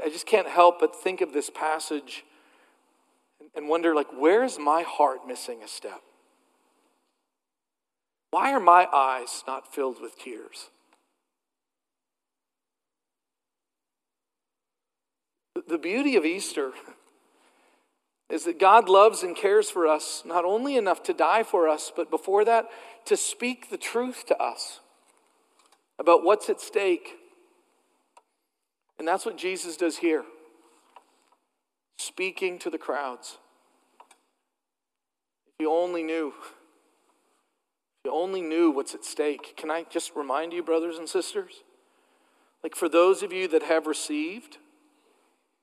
I 0.03 0.09
just 0.09 0.27
can't 0.27 0.49
help 0.49 0.81
but 0.81 0.95
think 0.95 1.21
of 1.21 1.33
this 1.33 1.51
passage 1.51 2.25
and 3.55 3.69
wonder 3.69 3.95
like 3.95 4.09
where 4.19 4.43
is 4.43 4.59
my 4.59 4.83
heart 4.83 5.21
missing 5.27 5.63
a 5.63 5.69
step? 5.69 6.03
Why 8.31 8.53
are 8.53 8.61
my 8.61 8.89
eyes 8.93 9.45
not 9.47 9.73
filled 9.73 10.03
with 10.03 10.19
tears? 10.19 10.71
The 15.67 15.79
beauty 15.79 16.17
of 16.17 16.25
Easter 16.25 16.73
is 18.31 18.45
that 18.45 18.59
God 18.59 18.89
loves 18.89 19.23
and 19.23 19.37
cares 19.37 19.71
for 19.71 19.87
us 19.87 20.23
not 20.25 20.45
only 20.45 20.77
enough 20.77 21.03
to 21.05 21.13
die 21.13 21.43
for 21.43 21.69
us, 21.69 21.93
but 21.95 22.11
before 22.11 22.45
that, 22.45 22.67
to 23.07 23.17
speak 23.17 23.71
the 23.71 23.77
truth 23.77 24.27
to 24.27 24.43
us 24.43 24.81
about 25.99 26.25
what's 26.25 26.49
at 26.49 26.61
stake. 26.61 27.17
And 28.99 29.07
that's 29.07 29.27
what 29.27 29.37
Jesus 29.37 29.77
does 29.77 29.99
here, 29.99 30.25
speaking 31.99 32.59
to 32.61 32.71
the 32.71 32.79
crowds. 32.79 33.39
If 35.59 35.65
you 35.65 35.73
only 35.73 36.03
knew, 36.03 36.33
if 36.39 38.07
you 38.07 38.13
only 38.13 38.43
knew 38.43 38.71
what's 38.71 38.95
at 38.95 39.05
stake. 39.05 39.55
Can 39.57 39.71
I 39.71 39.85
just 39.89 40.13
remind 40.17 40.53
you, 40.53 40.63
brothers 40.63 40.99
and 40.99 41.09
sisters? 41.09 41.63
Like 42.63 42.75
for 42.75 42.89
those 42.89 43.23
of 43.23 43.33
you 43.33 43.47
that 43.49 43.63
have 43.63 43.87
received, 43.87 44.59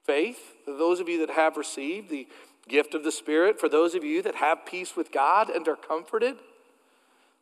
faith, 0.05 0.55
for 0.65 0.73
those 0.73 0.99
of 0.99 1.09
you 1.09 1.25
that 1.25 1.35
have 1.35 1.57
received 1.57 2.09
the 2.09 2.27
gift 2.67 2.93
of 2.93 3.03
the 3.03 3.11
Spirit, 3.11 3.59
for 3.59 3.69
those 3.69 3.95
of 3.95 4.03
you 4.03 4.21
that 4.21 4.35
have 4.35 4.65
peace 4.65 4.95
with 4.95 5.11
God 5.11 5.49
and 5.49 5.67
are 5.67 5.75
comforted, 5.75 6.35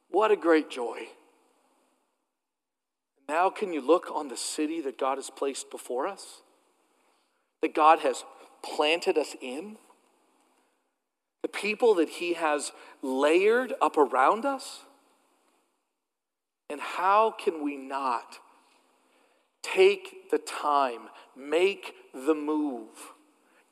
what 0.10 0.32
a 0.32 0.36
great 0.36 0.70
joy. 0.70 1.08
Now, 3.28 3.50
can 3.50 3.74
you 3.74 3.82
look 3.82 4.10
on 4.12 4.28
the 4.28 4.38
city 4.38 4.82
that 4.82 4.98
God 4.98 5.18
has 5.18 5.30
placed 5.30 5.70
before 5.70 6.08
us? 6.08 6.42
That 7.62 7.76
God 7.76 8.00
has 8.00 8.24
planted 8.64 9.18
us 9.18 9.36
in? 9.40 9.78
The 11.44 11.48
people 11.48 11.94
that 11.96 12.10
He 12.10 12.34
has 12.34 12.72
layered 13.04 13.74
up 13.82 13.98
around 13.98 14.46
us? 14.46 14.80
And 16.72 16.82
how 16.82 17.32
can 17.32 17.64
we 17.64 17.78
not 17.78 18.40
take 19.62 20.30
the 20.32 20.38
time, 20.38 21.02
make 21.36 21.94
the 22.14 22.34
move, 22.34 23.14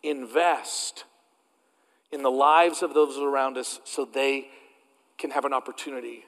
invest 0.04 1.06
in 2.12 2.24
the 2.24 2.32
lives 2.32 2.82
of 2.82 2.94
those 2.94 3.18
around 3.18 3.58
us 3.58 3.80
so 3.84 4.06
they 4.06 4.48
can 5.18 5.32
have 5.32 5.46
an 5.46 5.54
opportunity 5.54 6.26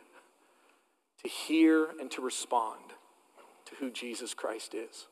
to 1.23 1.29
hear 1.29 1.87
and 1.99 2.09
to 2.11 2.21
respond 2.21 2.81
to 3.65 3.75
who 3.75 3.91
Jesus 3.91 4.33
Christ 4.33 4.73
is. 4.73 5.07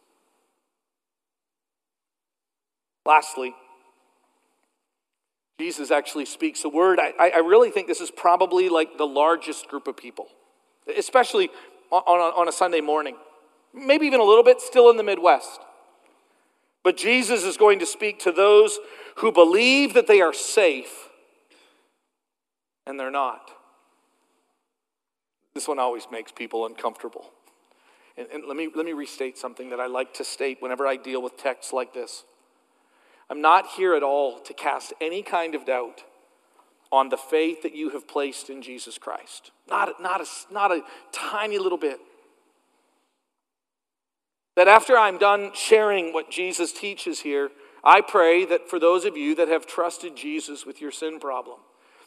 Lastly, 3.06 3.56
Jesus 5.60 5.92
actually 5.92 6.26
speaks 6.26 6.64
a 6.66 6.70
word. 6.70 7.00
I, 7.00 7.32
I 7.34 7.40
really 7.40 7.72
think 7.72 7.88
this 7.88 8.02
is 8.02 8.12
probably 8.12 8.70
like 8.70 8.98
the 8.98 9.08
largest 9.08 9.68
group 9.68 9.88
of 9.88 9.98
people, 9.98 10.28
especially 10.96 11.50
on, 11.92 12.02
on, 12.02 12.34
on 12.42 12.48
a 12.48 12.52
Sunday 12.52 12.82
morning, 12.82 13.16
maybe 13.74 14.06
even 14.06 14.20
a 14.20 14.24
little 14.24 14.44
bit 14.44 14.62
still 14.62 14.90
in 14.90 14.98
the 14.98 15.04
Midwest. 15.04 15.62
But 16.88 16.96
Jesus 16.96 17.44
is 17.44 17.58
going 17.58 17.80
to 17.80 17.86
speak 17.86 18.20
to 18.20 18.32
those 18.32 18.80
who 19.18 19.34
believe 19.34 19.94
that 19.96 20.08
they 20.08 20.22
are 20.22 20.32
safe 20.32 21.10
and 22.86 22.98
they're 22.98 23.12
not. 23.12 23.52
This 25.54 25.68
one 25.68 25.80
always 25.80 26.08
makes 26.10 26.32
people 26.32 26.66
uncomfortable. 26.66 27.30
And, 28.18 28.30
and, 28.34 28.46
let, 28.48 28.56
me, 28.56 28.70
let 28.74 28.86
me 28.86 28.94
restate 28.94 29.38
something 29.38 29.72
that 29.72 29.82
I 29.82 29.88
like 29.88 30.14
to 30.14 30.24
state 30.24 30.62
whenever 30.62 30.88
I 30.88 30.96
deal 30.96 31.22
with 31.22 31.36
texts 31.36 31.74
like 31.74 31.94
this. 31.94 32.24
I'm 33.30 33.42
not 33.42 33.68
here 33.76 33.94
at 33.94 34.02
all 34.02 34.40
to 34.40 34.54
cast 34.54 34.94
any 35.02 35.24
kind 35.24 35.56
of 35.56 35.66
doubt 35.66 36.06
on 36.90 37.10
the 37.10 37.18
faith 37.18 37.64
that 37.64 37.76
you 37.76 37.90
have 37.90 38.08
placed 38.08 38.50
in 38.50 38.62
Jesus 38.62 38.98
Christ. 38.98 39.52
Not, 39.70 40.02
not, 40.02 40.22
a, 40.22 40.54
not 40.54 40.72
a 40.72 40.84
tiny 41.12 41.58
little 41.58 41.78
bit. 41.78 42.00
That 44.58 44.68
after 44.68 44.98
I'm 44.98 45.20
done 45.20 45.52
sharing 45.54 46.14
what 46.14 46.32
Jesus 46.32 46.74
teaches 46.74 47.20
here, 47.20 47.52
I 47.84 48.02
pray 48.02 48.44
that 48.46 48.68
for 48.68 48.80
those 48.80 49.06
of 49.06 49.16
you 49.16 49.36
that 49.36 49.50
have 49.50 49.68
trusted 49.68 50.16
Jesus 50.16 50.66
with 50.66 50.82
your 50.82 50.90
sin 50.92 51.20
problem, 51.20 51.60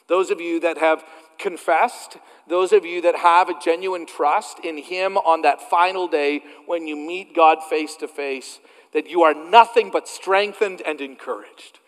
those 0.09 0.33
of 0.33 0.41
you 0.41 0.59
that 0.59 0.77
have 0.77 1.05
confessed, 1.39 2.17
those 2.49 2.73
of 2.73 2.85
you 2.85 3.03
that 3.03 3.15
have 3.15 3.49
a 3.49 3.61
genuine 3.61 4.05
trust 4.05 4.59
in 4.65 4.79
Him 4.79 5.17
on 5.17 5.43
that 5.43 5.71
final 5.71 6.09
day 6.09 6.43
when 6.67 6.89
you 6.89 6.97
meet 6.97 7.37
God 7.37 7.59
face 7.63 7.95
to 7.99 8.09
face, 8.09 8.59
that 8.93 9.09
you 9.09 9.23
are 9.23 9.33
nothing 9.33 9.93
but 9.93 10.09
strengthened 10.09 10.83
and 10.85 11.01
encouraged. 11.01 11.79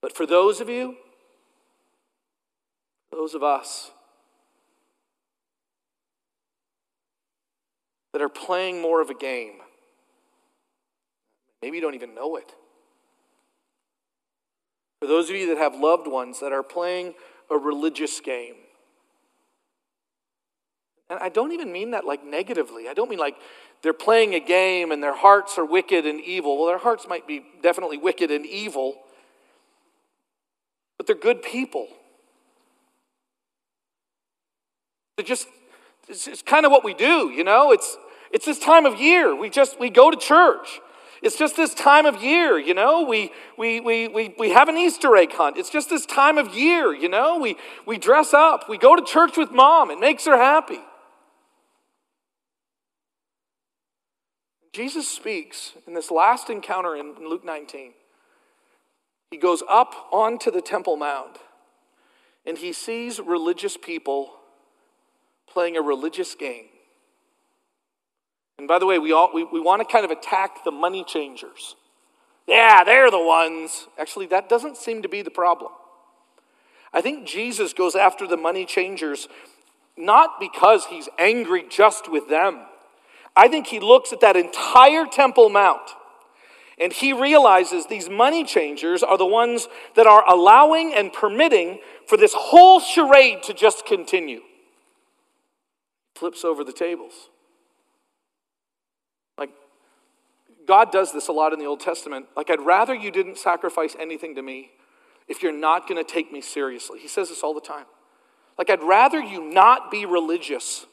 But 0.00 0.16
for 0.16 0.26
those 0.26 0.60
of 0.60 0.68
you, 0.68 0.94
those 3.10 3.34
of 3.34 3.42
us 3.42 3.90
that 8.12 8.22
are 8.22 8.28
playing 8.28 8.80
more 8.80 9.00
of 9.00 9.10
a 9.10 9.14
game. 9.14 9.54
Maybe 11.62 11.76
you 11.76 11.82
don't 11.82 11.94
even 11.94 12.14
know 12.14 12.36
it. 12.36 12.54
For 15.00 15.06
those 15.06 15.30
of 15.30 15.36
you 15.36 15.48
that 15.48 15.58
have 15.58 15.74
loved 15.74 16.06
ones 16.06 16.40
that 16.40 16.52
are 16.52 16.62
playing 16.62 17.14
a 17.50 17.56
religious 17.56 18.20
game. 18.20 18.54
And 21.08 21.18
I 21.18 21.28
don't 21.28 21.52
even 21.52 21.72
mean 21.72 21.90
that 21.90 22.04
like 22.04 22.24
negatively. 22.24 22.88
I 22.88 22.94
don't 22.94 23.10
mean 23.10 23.18
like 23.18 23.36
they're 23.82 23.92
playing 23.92 24.34
a 24.34 24.40
game 24.40 24.92
and 24.92 25.02
their 25.02 25.16
hearts 25.16 25.58
are 25.58 25.64
wicked 25.64 26.06
and 26.06 26.20
evil. 26.20 26.56
Well, 26.56 26.68
their 26.68 26.78
hearts 26.78 27.06
might 27.08 27.26
be 27.26 27.44
definitely 27.62 27.98
wicked 27.98 28.30
and 28.30 28.46
evil, 28.46 28.96
but 30.98 31.06
they're 31.06 31.16
good 31.16 31.42
people. 31.42 31.88
They're 35.16 35.26
just 35.26 35.48
it's, 36.10 36.26
it's 36.26 36.42
kind 36.42 36.66
of 36.66 36.72
what 36.72 36.84
we 36.84 36.92
do, 36.92 37.30
you 37.30 37.44
know? 37.44 37.70
It's, 37.70 37.96
it's 38.32 38.44
this 38.44 38.58
time 38.58 38.84
of 38.84 39.00
year. 39.00 39.34
We 39.34 39.48
just, 39.48 39.78
we 39.78 39.90
go 39.90 40.10
to 40.10 40.16
church. 40.16 40.80
It's 41.22 41.38
just 41.38 41.56
this 41.56 41.74
time 41.74 42.06
of 42.06 42.22
year, 42.22 42.58
you 42.58 42.74
know? 42.74 43.04
We, 43.04 43.30
we, 43.56 43.80
we, 43.80 44.08
we, 44.08 44.34
we 44.38 44.50
have 44.50 44.68
an 44.68 44.76
Easter 44.76 45.16
egg 45.16 45.32
hunt. 45.32 45.56
It's 45.56 45.70
just 45.70 45.88
this 45.88 46.06
time 46.06 46.38
of 46.38 46.54
year, 46.54 46.92
you 46.92 47.08
know? 47.08 47.38
We, 47.38 47.56
we 47.86 47.98
dress 47.98 48.34
up. 48.34 48.68
We 48.68 48.78
go 48.78 48.96
to 48.96 49.02
church 49.02 49.36
with 49.36 49.52
mom. 49.52 49.90
It 49.90 50.00
makes 50.00 50.24
her 50.26 50.36
happy. 50.36 50.80
Jesus 54.72 55.08
speaks 55.08 55.72
in 55.86 55.94
this 55.94 56.10
last 56.10 56.48
encounter 56.48 56.96
in 56.96 57.14
Luke 57.28 57.44
19. 57.44 57.92
He 59.30 59.36
goes 59.36 59.62
up 59.68 59.94
onto 60.10 60.50
the 60.50 60.62
Temple 60.62 60.96
Mount 60.96 61.38
and 62.46 62.58
he 62.58 62.72
sees 62.72 63.20
religious 63.20 63.76
people 63.76 64.39
playing 65.52 65.76
a 65.76 65.82
religious 65.82 66.34
game. 66.34 66.66
And 68.58 68.68
by 68.68 68.78
the 68.78 68.86
way, 68.86 68.98
we, 68.98 69.12
all, 69.12 69.30
we, 69.32 69.44
we 69.44 69.60
want 69.60 69.80
to 69.80 69.90
kind 69.90 70.04
of 70.04 70.10
attack 70.10 70.64
the 70.64 70.70
money 70.70 71.04
changers. 71.04 71.76
Yeah, 72.46 72.84
they're 72.84 73.10
the 73.10 73.22
ones. 73.22 73.86
Actually, 73.98 74.26
that 74.26 74.48
doesn't 74.48 74.76
seem 74.76 75.02
to 75.02 75.08
be 75.08 75.22
the 75.22 75.30
problem. 75.30 75.72
I 76.92 77.00
think 77.00 77.26
Jesus 77.26 77.72
goes 77.72 77.94
after 77.94 78.26
the 78.26 78.36
money 78.36 78.66
changers 78.66 79.28
not 79.96 80.40
because 80.40 80.86
he's 80.86 81.08
angry 81.18 81.64
just 81.68 82.10
with 82.10 82.28
them. 82.28 82.60
I 83.36 83.48
think 83.48 83.68
he 83.68 83.80
looks 83.80 84.12
at 84.12 84.20
that 84.20 84.36
entire 84.36 85.06
Temple 85.06 85.48
Mount 85.50 85.90
and 86.78 86.92
he 86.92 87.12
realizes 87.12 87.86
these 87.86 88.08
money 88.08 88.42
changers 88.42 89.02
are 89.02 89.18
the 89.18 89.26
ones 89.26 89.68
that 89.94 90.06
are 90.06 90.28
allowing 90.28 90.94
and 90.94 91.12
permitting 91.12 91.78
for 92.06 92.16
this 92.16 92.32
whole 92.34 92.80
charade 92.80 93.42
to 93.44 93.54
just 93.54 93.84
continue. 93.86 94.40
Flips 96.14 96.44
over 96.44 96.64
the 96.64 96.72
tables. 96.72 97.30
Like, 99.38 99.50
God 100.66 100.92
does 100.92 101.12
this 101.12 101.28
a 101.28 101.32
lot 101.32 101.52
in 101.52 101.58
the 101.58 101.64
Old 101.64 101.80
Testament. 101.80 102.26
Like, 102.36 102.50
I'd 102.50 102.60
rather 102.60 102.94
you 102.94 103.10
didn't 103.10 103.38
sacrifice 103.38 103.96
anything 103.98 104.34
to 104.34 104.42
me 104.42 104.70
if 105.28 105.42
you're 105.42 105.52
not 105.52 105.88
going 105.88 106.04
to 106.04 106.12
take 106.12 106.32
me 106.32 106.40
seriously. 106.40 106.98
He 106.98 107.08
says 107.08 107.28
this 107.28 107.42
all 107.42 107.54
the 107.54 107.60
time. 107.60 107.86
Like, 108.58 108.68
I'd 108.68 108.82
rather 108.82 109.20
you 109.20 109.42
not 109.42 109.90
be 109.90 110.04
religious. 110.04 110.86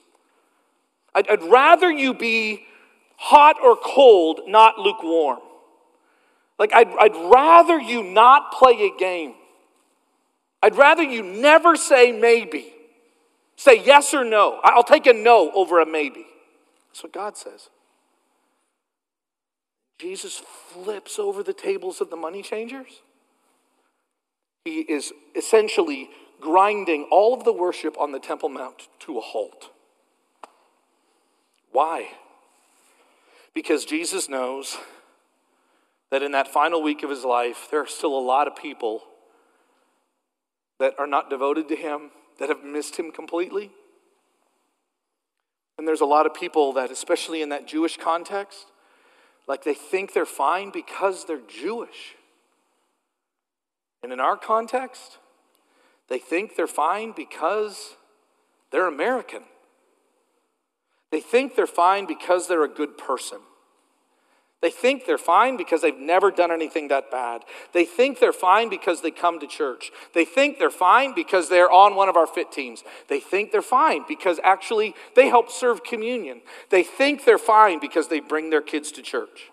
I'd, 1.14 1.28
I'd 1.28 1.44
rather 1.44 1.92
you 1.92 2.14
be 2.14 2.66
hot 3.18 3.58
or 3.62 3.76
cold, 3.76 4.42
not 4.48 4.78
lukewarm. 4.78 5.40
Like, 6.60 6.72
I'd, 6.74 6.88
I'd 7.00 7.16
rather 7.34 7.80
you 7.80 8.04
not 8.04 8.52
play 8.52 8.92
a 8.94 9.00
game. 9.00 9.34
I'd 10.62 10.76
rather 10.76 11.04
you 11.04 11.24
never 11.24 11.76
say 11.76 12.12
maybe. 12.12 12.74
Say 13.58 13.84
yes 13.84 14.14
or 14.14 14.24
no. 14.24 14.60
I'll 14.64 14.84
take 14.84 15.08
a 15.08 15.14
no 15.14 15.52
over 15.52 15.82
a 15.82 15.86
maybe. 15.86 16.26
That's 16.90 17.04
what 17.04 17.12
God 17.12 17.36
says. 17.36 17.70
Jesus 20.00 20.42
flips 20.72 21.18
over 21.18 21.42
the 21.42 21.54
tables 21.54 22.00
of 22.00 22.10
the 22.12 22.16
money 22.16 22.44
changers. 22.44 23.02
He 24.64 24.82
is 24.82 25.12
essentially 25.36 26.10
grinding 26.40 27.08
all 27.12 27.34
of 27.34 27.44
the 27.44 27.54
worship 27.54 28.00
on 28.00 28.12
the 28.12 28.20
Temple 28.20 28.50
Mount 28.50 28.90
to 29.00 29.18
a 29.18 29.22
halt. 29.22 29.72
Why? 31.72 32.10
Because 33.56 33.86
Jesus 33.86 34.30
knows 34.30 34.78
that 36.12 36.22
in 36.22 36.32
that 36.34 36.48
final 36.48 36.84
week 36.84 37.02
of 37.02 37.10
his 37.10 37.24
life, 37.24 37.68
there 37.72 37.82
are 37.82 37.88
still 37.88 38.18
a 38.18 38.22
lot 38.22 38.48
of 38.48 38.56
people 38.56 39.04
that 40.80 40.94
are 41.00 41.08
not 41.08 41.30
devoted 41.30 41.68
to 41.70 41.76
him, 41.76 42.12
that 42.40 42.50
have 42.50 42.64
missed 42.64 42.98
him 42.98 43.12
completely. 43.12 43.72
And 45.78 45.88
there's 45.88 46.02
a 46.02 46.06
lot 46.06 46.26
of 46.26 46.34
people 46.34 46.74
that, 46.74 46.92
especially 46.92 47.42
in 47.42 47.50
that 47.50 47.68
Jewish 47.68 47.98
context, 47.98 48.68
like 49.48 49.64
they 49.64 49.74
think 49.74 50.14
they're 50.14 50.26
fine 50.26 50.72
because 50.72 51.26
they're 51.26 51.42
Jewish. 51.48 52.16
And 54.04 54.12
in 54.12 54.20
our 54.20 54.38
context, 54.38 55.20
they 56.10 56.20
think 56.20 56.56
they're 56.56 56.68
fine 56.68 57.14
because 57.16 57.96
they're 58.72 58.88
American. 58.88 59.44
They 61.12 61.22
think 61.22 61.56
they're 61.56 61.68
fine 61.68 62.06
because 62.06 62.48
they're 62.48 62.64
a 62.64 62.70
good 62.70 62.98
person. 62.98 63.40
They 64.62 64.72
think 64.72 65.06
they're 65.06 65.20
fine 65.20 65.56
because 65.56 65.84
they've 65.84 65.98
never 65.98 66.32
done 66.32 66.52
anything 66.52 66.88
that 66.88 67.12
bad. 67.12 67.44
They 67.74 67.86
think 67.86 68.20
they're 68.20 68.34
fine 68.34 68.70
because 68.70 69.02
they 69.02 69.12
come 69.12 69.40
to 69.40 69.48
church. 69.48 69.92
They 70.16 70.26
think 70.26 70.58
they're 70.58 70.72
fine 70.72 71.14
because 71.14 71.48
they're 71.48 71.72
on 71.72 71.96
one 71.96 72.10
of 72.10 72.18
our 72.18 72.26
fit 72.26 72.52
teams. 72.52 72.84
They 73.08 73.20
think 73.20 73.52
they're 73.52 73.62
fine 73.62 74.04
because 74.08 74.40
actually 74.44 74.96
they 75.16 75.28
help 75.28 75.52
serve 75.52 75.84
communion. 75.84 76.42
They 76.72 76.82
think 76.82 77.24
they're 77.24 77.38
fine 77.38 77.80
because 77.80 78.08
they 78.08 78.20
bring 78.20 78.50
their 78.50 78.64
kids 78.64 78.92
to 78.94 79.04
church. 79.04 79.52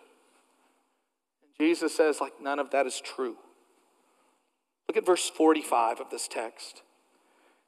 Jesus 1.60 1.94
says, 1.94 2.20
like, 2.20 2.40
none 2.40 2.58
of 2.58 2.70
that 2.70 2.86
is 2.86 3.00
true. 3.00 3.36
Look 4.88 4.96
at 4.96 5.06
verse 5.06 5.28
45 5.28 6.00
of 6.00 6.10
this 6.10 6.28
text. 6.28 6.82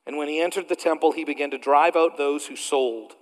And 0.06 0.16
when 0.16 0.28
he 0.28 0.40
entered 0.40 0.68
the 0.68 0.76
temple, 0.76 1.12
he 1.12 1.24
began 1.24 1.50
to 1.50 1.58
drive 1.58 1.96
out 1.96 2.16
those 2.16 2.46
who 2.46 2.56
sold 2.56 3.12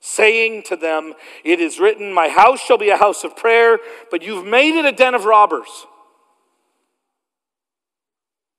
saying 0.00 0.64
to 0.64 0.76
them, 0.76 1.14
It 1.44 1.60
is 1.60 1.78
written, 1.78 2.12
My 2.12 2.28
house 2.28 2.60
shall 2.60 2.78
be 2.78 2.90
a 2.90 2.96
house 2.96 3.24
of 3.24 3.36
prayer, 3.36 3.78
but 4.10 4.22
you've 4.22 4.46
made 4.46 4.78
it 4.78 4.84
a 4.84 4.92
den 4.92 5.14
of 5.14 5.24
robbers. 5.24 5.68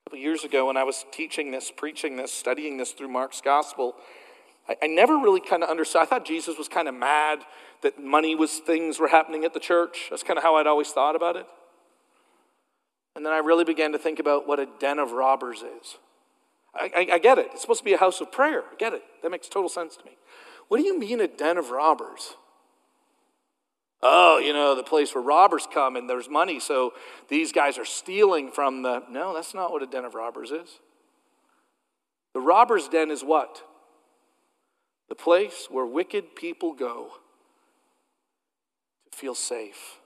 A 0.06 0.10
couple 0.10 0.19
years 0.19 0.43
ago, 0.43 0.67
when 0.67 0.78
I 0.78 0.84
was 0.84 1.06
teaching 1.12 1.52
this, 1.52 1.71
preaching 1.75 2.15
this, 2.17 2.34
studying 2.34 2.78
this 2.78 2.91
through 2.91 3.10
Mark's 3.10 3.41
gospel, 3.41 3.95
I, 4.67 4.75
I 4.84 4.88
never 4.88 5.17
really 5.17 5.41
kind 5.41 5.63
of 5.63 5.69
understood. 5.69 6.02
I 6.02 6.06
thought 6.06 6.25
Jesus 6.25 6.58
was 6.58 6.67
kind 6.67 6.88
of 6.88 6.95
mad 6.95 7.39
that 7.82 8.02
money 8.02 8.36
was 8.36 8.60
things 8.60 8.99
were 8.99 9.08
happening 9.08 9.45
at 9.45 9.54
the 9.54 9.60
church. 9.60 10.08
That's 10.10 10.23
kind 10.23 10.38
of 10.38 10.43
how 10.43 10.56
I'd 10.56 10.67
always 10.67 10.89
thought 10.89 11.15
about 11.15 11.36
it. 11.36 11.45
And 13.15 13.25
then 13.25 13.34
I 13.34 13.39
really 13.39 13.63
began 13.63 13.91
to 13.93 13.99
think 13.99 14.19
about 14.19 14.47
what 14.47 14.60
a 14.60 14.67
den 14.80 14.99
of 14.99 15.12
robbers 15.12 15.62
is. 15.62 15.97
I, 16.73 16.91
I, 16.95 17.08
I 17.13 17.19
get 17.19 17.38
it. 17.38 17.47
It's 17.52 17.62
supposed 17.62 17.80
to 17.80 17.86
be 17.86 17.93
a 17.93 17.97
house 17.97 18.21
of 18.21 18.32
prayer. 18.32 18.62
I 18.62 18.75
get 18.78 18.93
it. 18.93 19.02
That 19.23 19.32
makes 19.32 19.49
total 19.49 19.69
sense 19.69 19.95
to 19.97 20.06
me. 20.06 20.12
What 20.69 20.77
do 20.77 20.86
you 20.86 20.97
mean 20.97 21.19
a 21.19 21.27
den 21.27 21.58
of 21.58 21.71
robbers? 21.71 22.36
Oh, 24.01 24.38
you 24.38 24.53
know, 24.53 24.75
the 24.75 24.84
place 24.84 25.13
where 25.13 25.23
robbers 25.23 25.67
come 25.71 25.97
and 25.97 26.10
there's 26.10 26.29
money, 26.29 26.60
so 26.62 26.93
these 27.27 27.51
guys 27.51 27.77
are 27.77 27.86
stealing 27.86 28.49
from 28.49 28.84
the. 28.84 29.03
No, 29.10 29.34
that's 29.34 29.53
not 29.53 29.71
what 29.71 29.84
a 29.84 29.88
den 29.88 30.05
of 30.05 30.13
robbers 30.13 30.51
is. 30.51 30.79
The 32.34 32.39
robber's 32.39 32.88
den 32.88 33.12
is 33.12 33.23
what? 33.23 33.63
The 35.10 35.15
place 35.15 35.67
where 35.69 35.86
wicked 35.86 36.36
people 36.36 36.73
go 36.73 37.10
to 39.12 39.17
feel 39.17 39.36
safe. 39.36 39.97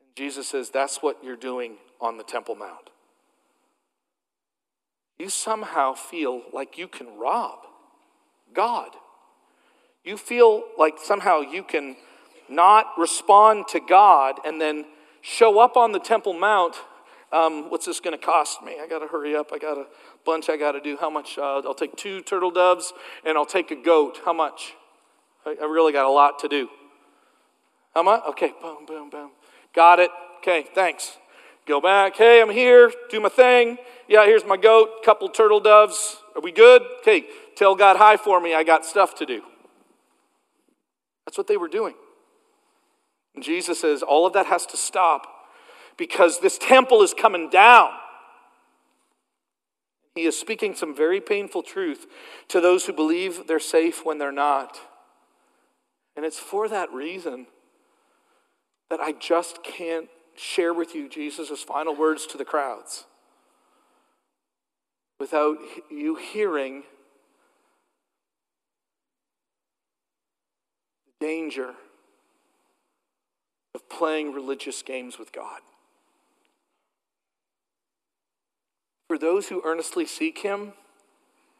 And 0.00 0.08
Jesus 0.16 0.48
says 0.48 0.70
that's 0.70 0.98
what 0.98 1.22
you're 1.22 1.36
doing 1.36 1.76
on 2.00 2.18
the 2.18 2.24
Temple 2.24 2.56
Mount. 2.56 2.90
You 5.18 5.28
somehow 5.28 5.94
feel 5.94 6.42
like 6.52 6.76
you 6.76 6.88
can 6.88 7.16
rob 7.16 7.60
God 8.52 8.90
you 10.04 10.16
feel 10.18 10.64
like 10.78 10.98
somehow 11.02 11.40
you 11.40 11.62
can 11.62 11.96
not 12.48 12.86
respond 12.98 13.66
to 13.68 13.80
God 13.80 14.38
and 14.44 14.60
then 14.60 14.84
show 15.22 15.58
up 15.58 15.76
on 15.76 15.92
the 15.92 15.98
Temple 15.98 16.34
Mount. 16.34 16.76
Um, 17.32 17.70
what's 17.70 17.86
this 17.86 18.00
going 18.00 18.16
to 18.16 18.24
cost 18.24 18.62
me? 18.62 18.76
I 18.80 18.86
got 18.86 19.00
to 19.00 19.06
hurry 19.06 19.34
up. 19.34 19.50
I 19.52 19.58
got 19.58 19.78
a 19.78 19.86
bunch 20.24 20.48
I 20.48 20.56
got 20.56 20.72
to 20.72 20.80
do. 20.80 20.96
How 21.00 21.10
much? 21.10 21.38
Uh, 21.38 21.62
I'll 21.64 21.74
take 21.74 21.96
two 21.96 22.20
turtle 22.20 22.50
doves 22.50 22.92
and 23.24 23.36
I'll 23.36 23.46
take 23.46 23.70
a 23.70 23.76
goat. 23.76 24.20
How 24.24 24.32
much? 24.32 24.74
I, 25.46 25.56
I 25.60 25.64
really 25.64 25.92
got 25.92 26.04
a 26.04 26.10
lot 26.10 26.38
to 26.40 26.48
do. 26.48 26.68
How 27.94 28.02
much? 28.02 28.22
Okay, 28.30 28.52
boom, 28.60 28.86
boom, 28.86 29.10
boom. 29.10 29.30
Got 29.74 30.00
it. 30.00 30.10
Okay, 30.38 30.66
thanks. 30.74 31.16
Go 31.66 31.80
back. 31.80 32.16
Hey, 32.16 32.42
I'm 32.42 32.50
here. 32.50 32.92
Do 33.10 33.20
my 33.20 33.30
thing. 33.30 33.78
Yeah, 34.06 34.26
here's 34.26 34.44
my 34.44 34.58
goat. 34.58 35.02
Couple 35.02 35.28
turtle 35.30 35.60
doves. 35.60 36.18
Are 36.36 36.42
we 36.42 36.52
good? 36.52 36.82
Okay, 37.00 37.24
tell 37.56 37.74
God 37.74 37.96
hi 37.96 38.18
for 38.18 38.38
me. 38.40 38.54
I 38.54 38.64
got 38.64 38.84
stuff 38.84 39.14
to 39.16 39.26
do. 39.26 39.42
That's 41.24 41.38
what 41.38 41.46
they 41.46 41.56
were 41.56 41.68
doing. 41.68 41.94
And 43.34 43.42
Jesus 43.42 43.80
says 43.80 44.02
all 44.02 44.26
of 44.26 44.32
that 44.34 44.46
has 44.46 44.66
to 44.66 44.76
stop 44.76 45.26
because 45.96 46.40
this 46.40 46.58
temple 46.58 47.02
is 47.02 47.14
coming 47.14 47.50
down. 47.50 47.90
He 50.14 50.22
is 50.22 50.38
speaking 50.38 50.74
some 50.74 50.94
very 50.94 51.20
painful 51.20 51.62
truth 51.62 52.06
to 52.48 52.60
those 52.60 52.86
who 52.86 52.92
believe 52.92 53.46
they're 53.46 53.58
safe 53.58 54.04
when 54.04 54.18
they're 54.18 54.30
not. 54.30 54.78
And 56.16 56.24
it's 56.24 56.38
for 56.38 56.68
that 56.68 56.92
reason 56.92 57.46
that 58.90 59.00
I 59.00 59.12
just 59.12 59.64
can't 59.64 60.08
share 60.36 60.72
with 60.72 60.94
you 60.94 61.08
Jesus' 61.08 61.62
final 61.62 61.96
words 61.96 62.26
to 62.26 62.38
the 62.38 62.44
crowds 62.44 63.06
without 65.18 65.56
you 65.90 66.16
hearing 66.16 66.84
danger 71.24 71.70
of 73.74 73.88
playing 73.88 74.34
religious 74.34 74.82
games 74.82 75.18
with 75.18 75.32
God. 75.32 75.60
For 79.08 79.16
those 79.16 79.48
who 79.48 79.62
earnestly 79.64 80.04
seek 80.04 80.40
Him, 80.40 80.74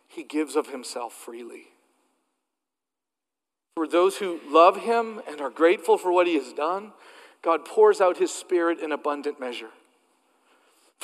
He 0.06 0.22
gives 0.22 0.54
of 0.54 0.68
Himself 0.68 1.14
freely. 1.14 1.68
For 3.74 3.88
those 3.88 4.18
who 4.18 4.38
love 4.46 4.82
Him 4.82 5.22
and 5.26 5.40
are 5.40 5.48
grateful 5.48 5.96
for 5.96 6.12
what 6.12 6.26
He 6.26 6.34
has 6.34 6.52
done, 6.52 6.92
God 7.40 7.64
pours 7.64 8.02
out 8.02 8.18
His 8.18 8.30
Spirit 8.30 8.80
in 8.80 8.92
abundant 8.92 9.40
measure. 9.40 9.70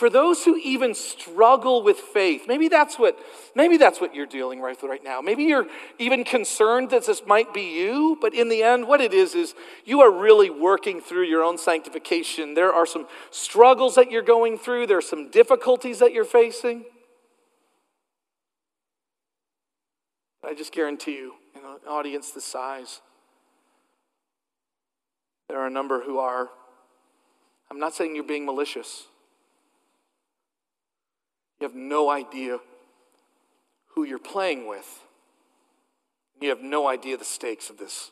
For 0.01 0.09
those 0.09 0.47
who 0.47 0.57
even 0.57 0.95
struggle 0.95 1.83
with 1.83 1.99
faith, 1.99 2.45
maybe 2.49 2.68
that's 2.68 2.99
what 2.99 3.18
maybe 3.55 3.77
that's 3.77 4.01
what 4.01 4.14
you're 4.14 4.24
dealing 4.24 4.62
with 4.62 4.83
right 4.83 5.05
now. 5.05 5.20
Maybe 5.20 5.45
you're 5.45 5.66
even 5.99 6.24
concerned 6.24 6.89
that 6.89 7.05
this 7.05 7.20
might 7.27 7.53
be 7.53 7.79
you, 7.79 8.16
but 8.18 8.33
in 8.33 8.49
the 8.49 8.62
end 8.62 8.89
what 8.89 9.03
it 9.03 9.12
is 9.12 9.35
is 9.35 9.55
you 9.85 10.01
are 10.01 10.11
really 10.11 10.49
working 10.49 11.03
through 11.03 11.24
your 11.24 11.45
own 11.45 11.59
sanctification. 11.59 12.55
There 12.55 12.72
are 12.72 12.87
some 12.87 13.09
struggles 13.31 13.95
that 13.97 14.11
you're 14.11 14.22
going 14.22 14.57
through, 14.57 14.87
there 14.87 14.97
are 14.97 15.03
some 15.03 15.31
difficulties 15.31 15.99
that 15.99 16.14
you're 16.14 16.24
facing. 16.24 16.87
I 20.43 20.55
just 20.55 20.72
guarantee 20.72 21.16
you, 21.18 21.35
in 21.55 21.61
an 21.61 21.77
audience 21.87 22.31
this 22.31 22.47
size, 22.47 23.03
there 25.51 25.59
are 25.59 25.66
a 25.66 25.70
number 25.70 26.03
who 26.03 26.18
are 26.18 26.49
I'm 27.70 27.79
not 27.79 27.95
saying 27.95 28.14
you're 28.14 28.24
being 28.24 28.47
malicious. 28.47 29.05
You 31.61 31.67
have 31.67 31.77
no 31.77 32.11
idea 32.11 32.59
who 33.95 34.05
you're 34.05 34.19
playing 34.19 34.67
with 34.67 35.01
You 36.41 36.49
have 36.49 36.63
no 36.63 36.89
idea 36.89 37.19
the 37.19 37.25
stakes 37.25 37.69
of 37.69 37.77
this. 37.77 38.11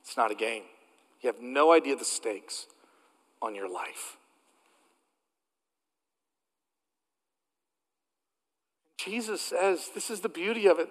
It's 0.00 0.16
not 0.16 0.30
a 0.30 0.34
game. 0.34 0.62
You 1.20 1.28
have 1.28 1.40
no 1.40 1.72
idea 1.72 1.96
the 1.96 2.04
stakes 2.04 2.66
on 3.42 3.54
your 3.54 3.68
life. 3.68 4.16
Jesus 8.98 9.40
says, 9.40 9.90
This 9.94 10.10
is 10.10 10.20
the 10.20 10.28
beauty 10.28 10.66
of 10.66 10.78
it. 10.78 10.88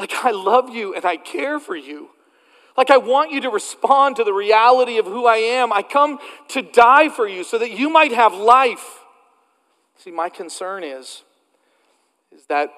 Like, 0.00 0.12
I 0.24 0.30
love 0.30 0.70
you 0.70 0.94
and 0.94 1.04
I 1.04 1.16
care 1.16 1.58
for 1.60 1.76
you. 1.76 2.10
Like, 2.76 2.90
I 2.90 2.98
want 2.98 3.30
you 3.30 3.40
to 3.42 3.50
respond 3.50 4.16
to 4.16 4.24
the 4.24 4.32
reality 4.32 4.98
of 4.98 5.06
who 5.06 5.26
I 5.26 5.36
am. 5.36 5.72
I 5.72 5.82
come 5.82 6.18
to 6.48 6.60
die 6.60 7.08
for 7.08 7.26
you 7.26 7.44
so 7.44 7.58
that 7.58 7.70
you 7.70 7.88
might 7.88 8.12
have 8.12 8.34
life. 8.34 9.00
See, 9.96 10.10
my 10.10 10.28
concern 10.28 10.84
is, 10.84 11.22
is 12.36 12.46
that 12.48 12.70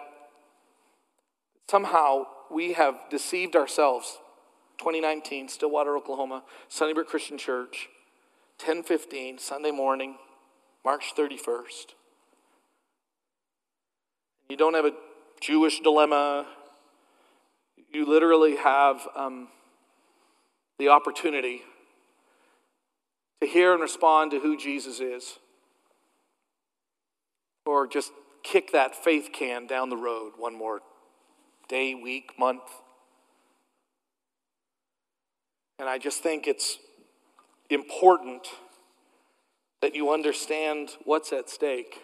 somehow 1.68 2.24
we 2.50 2.74
have 2.74 2.94
deceived 3.10 3.56
ourselves. 3.56 4.18
2019, 4.78 5.48
Stillwater, 5.48 5.96
Oklahoma, 5.96 6.44
Sunnybrook 6.68 7.08
Christian 7.08 7.36
Church, 7.36 7.88
1015, 8.60 9.38
Sunday 9.38 9.72
morning, 9.72 10.16
March 10.84 11.12
31st. 11.16 11.94
You 14.48 14.56
don't 14.56 14.74
have 14.74 14.84
a 14.84 14.92
Jewish 15.40 15.80
dilemma. 15.80 16.46
You 17.92 18.06
literally 18.06 18.56
have 18.56 19.06
um, 19.16 19.48
the 20.78 20.88
opportunity 20.88 21.62
to 23.40 23.48
hear 23.48 23.72
and 23.72 23.82
respond 23.82 24.30
to 24.30 24.40
who 24.40 24.56
Jesus 24.56 25.00
is, 25.00 25.38
or 27.66 27.86
just 27.88 28.12
kick 28.50 28.72
that 28.72 28.96
faith 28.96 29.30
can 29.32 29.66
down 29.66 29.90
the 29.90 29.96
road 29.96 30.32
one 30.38 30.56
more 30.56 30.80
day, 31.68 31.94
week, 31.94 32.32
month. 32.38 32.62
And 35.78 35.88
I 35.88 35.98
just 35.98 36.22
think 36.22 36.46
it's 36.46 36.78
important 37.68 38.48
that 39.82 39.94
you 39.94 40.12
understand 40.12 40.90
what's 41.04 41.32
at 41.32 41.50
stake. 41.50 42.00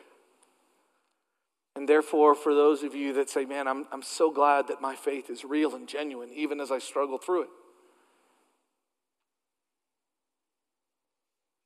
And 1.76 1.88
therefore, 1.88 2.34
for 2.34 2.54
those 2.54 2.82
of 2.82 2.94
you 2.94 3.14
that 3.14 3.30
say, 3.30 3.46
man, 3.46 3.66
I'm, 3.66 3.86
I'm 3.90 4.02
so 4.02 4.30
glad 4.30 4.68
that 4.68 4.80
my 4.80 4.94
faith 4.94 5.30
is 5.30 5.44
real 5.44 5.74
and 5.74 5.88
genuine, 5.88 6.30
even 6.32 6.60
as 6.60 6.70
I 6.70 6.78
struggle 6.78 7.18
through 7.18 7.44
it. 7.44 7.48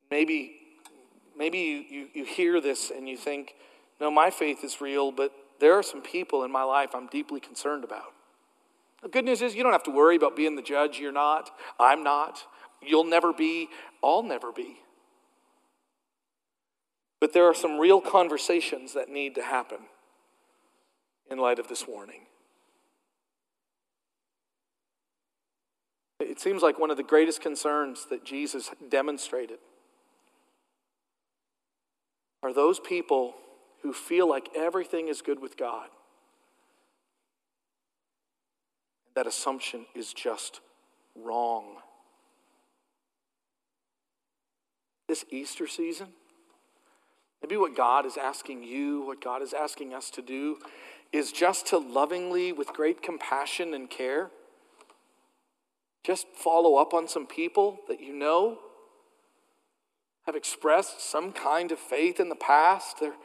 Maybe, 0.09 0.55
maybe 1.37 1.59
you, 1.59 1.83
you, 1.89 2.07
you 2.13 2.25
hear 2.25 2.59
this 2.59 2.91
and 2.95 3.07
you 3.07 3.17
think, 3.17 3.53
no, 3.99 4.09
my 4.09 4.29
faith 4.29 4.63
is 4.63 4.79
real, 4.79 5.11
but 5.11 5.31
there 5.59 5.73
are 5.73 5.83
some 5.83 6.01
people 6.01 6.43
in 6.43 6.51
my 6.51 6.63
life 6.63 6.91
I'm 6.93 7.07
deeply 7.07 7.39
concerned 7.39 7.83
about. 7.83 8.13
The 9.01 9.09
good 9.09 9.25
news 9.25 9.41
is 9.41 9.55
you 9.55 9.63
don't 9.63 9.71
have 9.71 9.83
to 9.83 9.91
worry 9.91 10.15
about 10.15 10.35
being 10.35 10.55
the 10.55 10.61
judge. 10.61 10.99
You're 10.99 11.11
not. 11.11 11.51
I'm 11.79 12.03
not. 12.03 12.43
You'll 12.81 13.05
never 13.05 13.33
be. 13.33 13.69
I'll 14.03 14.23
never 14.23 14.51
be. 14.51 14.79
But 17.19 17.33
there 17.33 17.45
are 17.45 17.53
some 17.53 17.77
real 17.77 17.99
conversations 17.99 18.93
that 18.93 19.09
need 19.09 19.35
to 19.35 19.41
happen 19.41 19.79
in 21.29 21.37
light 21.37 21.59
of 21.59 21.67
this 21.67 21.87
warning. 21.87 22.21
It 26.19 26.39
seems 26.39 26.61
like 26.61 26.79
one 26.79 26.91
of 26.91 26.97
the 26.97 27.03
greatest 27.03 27.41
concerns 27.41 28.07
that 28.09 28.25
Jesus 28.25 28.71
demonstrated 28.89 29.59
are 32.43 32.53
those 32.53 32.79
people 32.79 33.35
who 33.81 33.93
feel 33.93 34.27
like 34.27 34.49
everything 34.55 35.07
is 35.07 35.21
good 35.21 35.41
with 35.41 35.57
God. 35.57 35.87
That 39.15 39.27
assumption 39.27 39.85
is 39.95 40.13
just 40.13 40.61
wrong. 41.15 41.77
This 45.07 45.25
Easter 45.29 45.67
season, 45.67 46.09
maybe 47.41 47.57
what 47.57 47.75
God 47.75 48.05
is 48.05 48.15
asking 48.15 48.63
you, 48.63 49.01
what 49.01 49.21
God 49.21 49.41
is 49.41 49.53
asking 49.53 49.93
us 49.93 50.09
to 50.11 50.21
do, 50.21 50.57
is 51.11 51.31
just 51.31 51.65
to 51.67 51.77
lovingly, 51.77 52.51
with 52.51 52.67
great 52.67 53.01
compassion 53.01 53.73
and 53.73 53.89
care, 53.89 54.29
just 56.03 56.27
follow 56.33 56.75
up 56.75 56.93
on 56.93 57.07
some 57.07 57.25
people 57.25 57.79
that 57.87 57.99
you 57.99 58.13
know 58.13 58.59
have 60.25 60.35
expressed 60.35 61.01
some 61.01 61.31
kind 61.31 61.71
of 61.71 61.79
faith 61.79 62.19
in 62.19 62.29
the 62.29 62.35
past, 62.35 62.99
they're, 62.99 63.15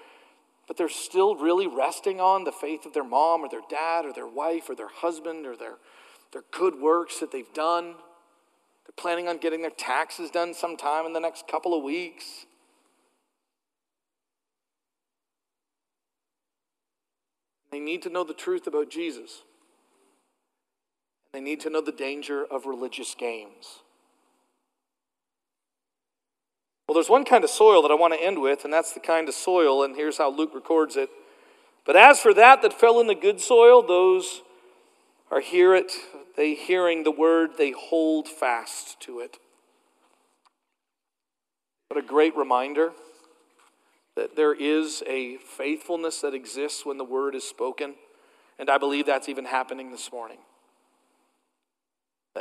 but 0.67 0.77
they're 0.77 0.89
still 0.89 1.37
really 1.37 1.67
resting 1.67 2.21
on 2.21 2.45
the 2.45 2.53
faith 2.53 2.87
of 2.87 2.93
their 2.93 3.05
mom 3.05 3.43
or 3.43 3.49
their 3.49 3.63
dad 3.69 4.05
or 4.05 4.13
their 4.13 4.27
wife 4.27 4.69
or 4.69 4.75
their 4.75 4.89
husband 4.89 5.47
or 5.47 5.57
their, 5.57 5.75
their 6.33 6.45
good 6.51 6.81
works 6.81 7.21
that 7.21 7.31
they've 7.31 7.53
done. 7.53 7.95
They're 8.87 8.95
planning 8.97 9.29
on 9.29 9.39
getting 9.39 9.63
their 9.63 9.71
taxes 9.71 10.31
done 10.31 10.55
sometime 10.55 11.07
in 11.07 11.13
the 11.13 11.21
next 11.21 11.47
couple 11.49 11.77
of 11.77 11.83
weeks. 11.83 12.47
They 17.71 17.81
need 17.81 18.03
to 18.03 18.11
know 18.11 18.25
the 18.25 18.35
truth 18.35 18.67
about 18.67 18.89
Jesus. 18.89 19.43
They 21.33 21.41
need 21.41 21.61
to 21.61 21.71
know 21.71 21.81
the 21.81 21.91
danger 21.91 22.45
of 22.45 22.67
religious 22.67 23.15
games. 23.17 23.81
Well, 26.87 26.95
there's 26.95 27.09
one 27.09 27.25
kind 27.25 27.45
of 27.45 27.51
soil 27.51 27.83
that 27.83 27.91
I 27.91 27.95
want 27.95 28.13
to 28.15 28.23
end 28.23 28.41
with, 28.41 28.65
and 28.65 28.73
that's 28.73 28.93
the 28.93 29.01
kind 29.01 29.29
of 29.29 29.35
soil, 29.35 29.83
and 29.83 29.97
here's 29.97 30.19
how 30.19 30.31
Luke 30.31 30.55
records 30.55 30.97
it. 30.97 31.09
But 31.87 31.97
as 31.97 32.21
for 32.21 32.35
that 32.35 32.63
that 32.63 32.73
fell 32.73 33.01
in 33.01 33.07
the 33.07 33.15
good 33.15 33.41
soil, 33.41 33.83
those 33.83 34.43
are 35.31 35.41
hear 35.41 35.75
it, 35.75 35.93
they 36.37 36.55
hearing 36.55 37.05
the 37.05 37.11
word, 37.11 37.53
they 37.57 37.73
hold 37.73 38.29
fast 38.29 39.01
to 39.01 39.21
it. 39.21 39.39
What 41.89 42.03
a 42.03 42.07
great 42.07 42.37
reminder 42.37 42.93
that 44.17 44.37
there 44.37 44.55
is 44.55 45.03
a 45.07 45.37
faithfulness 45.39 46.21
that 46.21 46.35
exists 46.35 46.85
when 46.85 46.99
the 46.99 47.05
word 47.05 47.35
is 47.35 47.45
spoken. 47.45 47.95
And 48.59 48.71
I 48.71 48.79
believe 48.79 49.07
that's 49.07 49.29
even 49.29 49.45
happening 49.45 49.91
this 49.91 50.13
morning. 50.13 50.39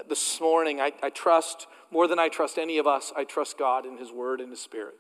This 0.10 0.42
morning, 0.42 0.82
I, 0.82 0.92
I 1.04 1.10
trust, 1.12 1.68
more 1.92 2.08
than 2.08 2.18
I 2.18 2.28
trust 2.28 2.58
any 2.58 2.80
of 2.80 2.88
us, 2.88 3.14
I 3.16 3.26
trust 3.26 3.60
God 3.60 3.86
in 3.86 3.98
His 3.98 4.12
Word 4.12 4.42
and 4.42 4.50
His 4.50 4.60
Spirit. 4.60 4.96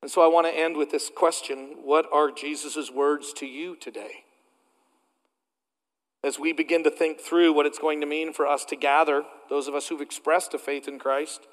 And 0.00 0.10
so 0.10 0.22
I 0.22 0.26
want 0.26 0.46
to 0.46 0.56
end 0.56 0.76
with 0.76 0.90
this 0.90 1.10
question 1.14 1.76
What 1.82 2.06
are 2.12 2.30
Jesus' 2.30 2.90
words 2.90 3.32
to 3.34 3.46
you 3.46 3.76
today? 3.76 4.24
As 6.24 6.38
we 6.38 6.52
begin 6.52 6.84
to 6.84 6.90
think 6.90 7.20
through 7.20 7.52
what 7.52 7.66
it's 7.66 7.78
going 7.78 8.00
to 8.00 8.06
mean 8.06 8.32
for 8.32 8.46
us 8.46 8.64
to 8.66 8.76
gather, 8.76 9.22
those 9.50 9.68
of 9.68 9.74
us 9.74 9.88
who've 9.88 10.00
expressed 10.00 10.54
a 10.54 10.58
faith 10.58 10.88
in 10.88 10.98
Christ, 10.98 11.46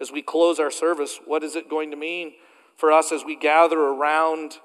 as 0.00 0.12
we 0.12 0.22
close 0.22 0.60
our 0.60 0.70
service, 0.70 1.18
what 1.24 1.42
is 1.42 1.56
it 1.56 1.68
going 1.68 1.90
to 1.90 1.96
mean 1.96 2.34
for 2.76 2.92
us 2.92 3.10
as 3.10 3.24
we 3.24 3.36
gather 3.36 3.78
around 3.78 4.58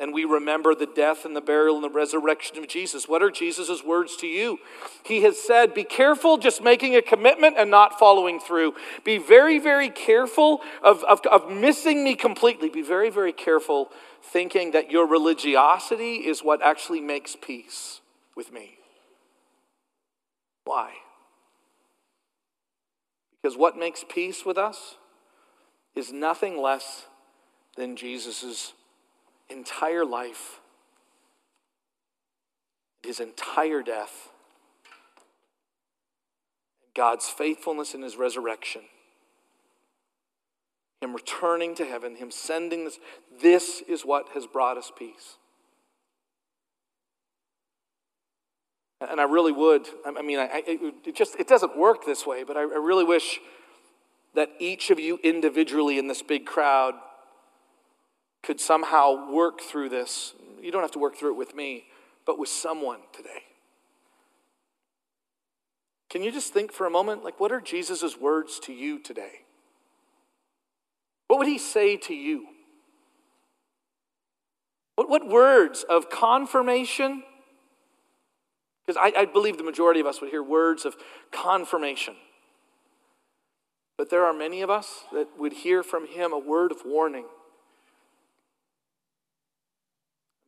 and 0.00 0.14
we 0.14 0.24
remember 0.24 0.74
the 0.74 0.86
death 0.86 1.26
and 1.26 1.36
the 1.36 1.42
burial 1.42 1.76
and 1.76 1.84
the 1.84 1.90
resurrection 1.90 2.56
of 2.56 2.66
Jesus? 2.66 3.06
What 3.06 3.22
are 3.22 3.30
Jesus' 3.30 3.84
words 3.84 4.16
to 4.16 4.26
you? 4.26 4.58
He 5.04 5.22
has 5.22 5.38
said, 5.38 5.74
Be 5.74 5.84
careful 5.84 6.38
just 6.38 6.62
making 6.62 6.96
a 6.96 7.02
commitment 7.02 7.56
and 7.58 7.70
not 7.70 7.98
following 7.98 8.40
through. 8.40 8.74
Be 9.04 9.18
very, 9.18 9.58
very 9.58 9.90
careful 9.90 10.62
of, 10.82 11.04
of, 11.04 11.20
of 11.30 11.50
missing 11.50 12.02
me 12.02 12.16
completely. 12.16 12.70
Be 12.70 12.82
very, 12.82 13.10
very 13.10 13.32
careful 13.32 13.90
thinking 14.22 14.72
that 14.72 14.90
your 14.90 15.06
religiosity 15.06 16.26
is 16.26 16.42
what 16.42 16.62
actually 16.62 17.00
makes 17.00 17.36
peace 17.36 18.00
with 18.34 18.52
me. 18.52 18.78
Why? 20.64 20.92
Because 23.42 23.56
what 23.56 23.76
makes 23.76 24.04
peace 24.08 24.46
with 24.46 24.56
us 24.56 24.96
is 25.94 26.10
nothing 26.10 26.60
less 26.60 27.06
than 27.76 27.96
Jesus' 27.96 28.72
entire 29.50 30.04
life, 30.04 30.60
his 33.02 33.20
entire 33.20 33.82
death, 33.82 34.28
God's 36.94 37.26
faithfulness 37.26 37.94
in 37.94 38.02
his 38.02 38.16
resurrection, 38.16 38.82
him 41.00 41.14
returning 41.14 41.74
to 41.76 41.84
heaven, 41.84 42.16
him 42.16 42.30
sending 42.30 42.84
this. 42.84 42.98
This 43.40 43.82
is 43.88 44.02
what 44.02 44.28
has 44.34 44.46
brought 44.46 44.76
us 44.76 44.92
peace. 44.96 45.36
And 49.00 49.18
I 49.18 49.24
really 49.24 49.52
would. 49.52 49.88
I 50.04 50.20
mean, 50.20 50.38
I, 50.38 50.62
it 50.66 51.16
just 51.16 51.36
it 51.36 51.48
doesn't 51.48 51.74
work 51.74 52.04
this 52.04 52.26
way. 52.26 52.44
But 52.44 52.58
I, 52.58 52.60
I 52.60 52.64
really 52.64 53.04
wish 53.04 53.40
that 54.34 54.50
each 54.58 54.90
of 54.90 55.00
you 55.00 55.18
individually 55.22 55.98
in 55.98 56.06
this 56.06 56.22
big 56.22 56.44
crowd 56.44 56.94
could 58.42 58.60
somehow 58.60 59.30
work 59.32 59.60
through 59.60 59.88
this. 59.88 60.34
You 60.60 60.70
don't 60.70 60.82
have 60.82 60.92
to 60.92 60.98
work 60.98 61.16
through 61.16 61.32
it 61.32 61.36
with 61.36 61.54
me, 61.54 61.84
but 62.26 62.38
with 62.38 62.48
someone 62.48 63.00
today. 63.12 63.44
Can 66.10 66.22
you 66.22 66.32
just 66.32 66.52
think 66.52 66.72
for 66.72 66.86
a 66.86 66.90
moment, 66.90 67.22
like, 67.22 67.38
what 67.38 67.52
are 67.52 67.60
Jesus' 67.60 68.16
words 68.16 68.58
to 68.64 68.72
you 68.72 68.98
today? 68.98 69.44
What 71.28 71.38
would 71.38 71.48
he 71.48 71.58
say 71.58 71.96
to 71.96 72.14
you? 72.14 72.48
What, 74.96 75.08
what 75.08 75.28
words 75.28 75.84
of 75.88 76.10
confirmation? 76.10 77.22
Because 78.84 79.00
I, 79.00 79.20
I 79.20 79.24
believe 79.26 79.56
the 79.56 79.62
majority 79.62 80.00
of 80.00 80.06
us 80.06 80.20
would 80.20 80.30
hear 80.30 80.42
words 80.42 80.84
of 80.84 80.96
confirmation. 81.30 82.16
But 83.96 84.10
there 84.10 84.24
are 84.24 84.32
many 84.32 84.62
of 84.62 84.70
us 84.70 85.04
that 85.12 85.28
would 85.38 85.52
hear 85.52 85.82
from 85.82 86.08
him 86.08 86.32
a 86.32 86.38
word 86.38 86.72
of 86.72 86.78
warning. 86.84 87.26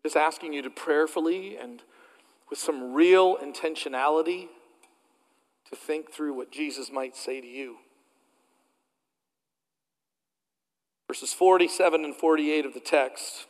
Just 0.04 0.16
asking 0.16 0.52
you 0.52 0.62
to 0.62 0.70
prayerfully 0.70 1.56
and 1.56 1.82
with 2.50 2.58
some 2.58 2.92
real 2.92 3.36
intentionality 3.36 4.48
to 5.70 5.76
think 5.76 6.12
through 6.12 6.34
what 6.34 6.50
Jesus 6.50 6.90
might 6.92 7.16
say 7.16 7.40
to 7.40 7.46
you. 7.46 7.76
Verses 11.08 11.32
47 11.32 12.04
and 12.04 12.14
48 12.14 12.66
of 12.66 12.74
the 12.74 12.80
text, 12.80 13.46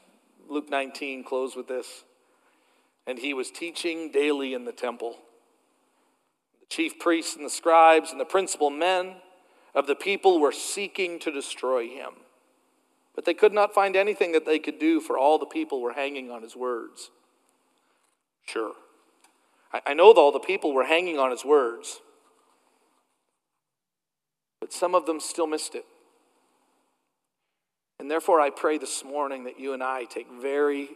Luke 0.48 0.68
19, 0.68 1.24
close 1.24 1.56
with 1.56 1.68
this. 1.68 2.04
And 3.06 3.18
he 3.18 3.34
was 3.34 3.50
teaching 3.50 4.10
daily 4.10 4.52
in 4.52 4.64
the 4.64 4.72
temple. 4.72 5.16
The 6.60 6.66
chief 6.68 6.98
priests 6.98 7.34
and 7.34 7.44
the 7.44 7.50
scribes 7.50 8.10
and 8.10 8.20
the 8.20 8.24
principal 8.24 8.70
men 8.70 9.14
of 9.74 9.86
the 9.86 9.94
people 9.94 10.40
were 10.40 10.52
seeking 10.52 11.18
to 11.20 11.32
destroy 11.32 11.88
him. 11.88 12.12
But 13.14 13.24
they 13.24 13.34
could 13.34 13.52
not 13.52 13.74
find 13.74 13.94
anything 13.94 14.32
that 14.32 14.46
they 14.46 14.58
could 14.58 14.78
do, 14.78 15.00
for 15.00 15.18
all 15.18 15.38
the 15.38 15.46
people 15.46 15.80
were 15.80 15.92
hanging 15.92 16.30
on 16.30 16.42
his 16.42 16.56
words. 16.56 17.10
Sure. 18.46 18.72
I 19.86 19.94
know 19.94 20.12
that 20.12 20.20
all 20.20 20.32
the 20.32 20.38
people 20.38 20.74
were 20.74 20.84
hanging 20.84 21.18
on 21.18 21.30
his 21.30 21.44
words, 21.44 22.00
but 24.60 24.72
some 24.72 24.94
of 24.94 25.06
them 25.06 25.18
still 25.18 25.46
missed 25.46 25.74
it. 25.74 25.86
And 27.98 28.10
therefore, 28.10 28.40
I 28.40 28.50
pray 28.50 28.78
this 28.78 29.04
morning 29.04 29.44
that 29.44 29.58
you 29.58 29.72
and 29.72 29.82
I 29.82 30.04
take 30.04 30.26
very 30.30 30.88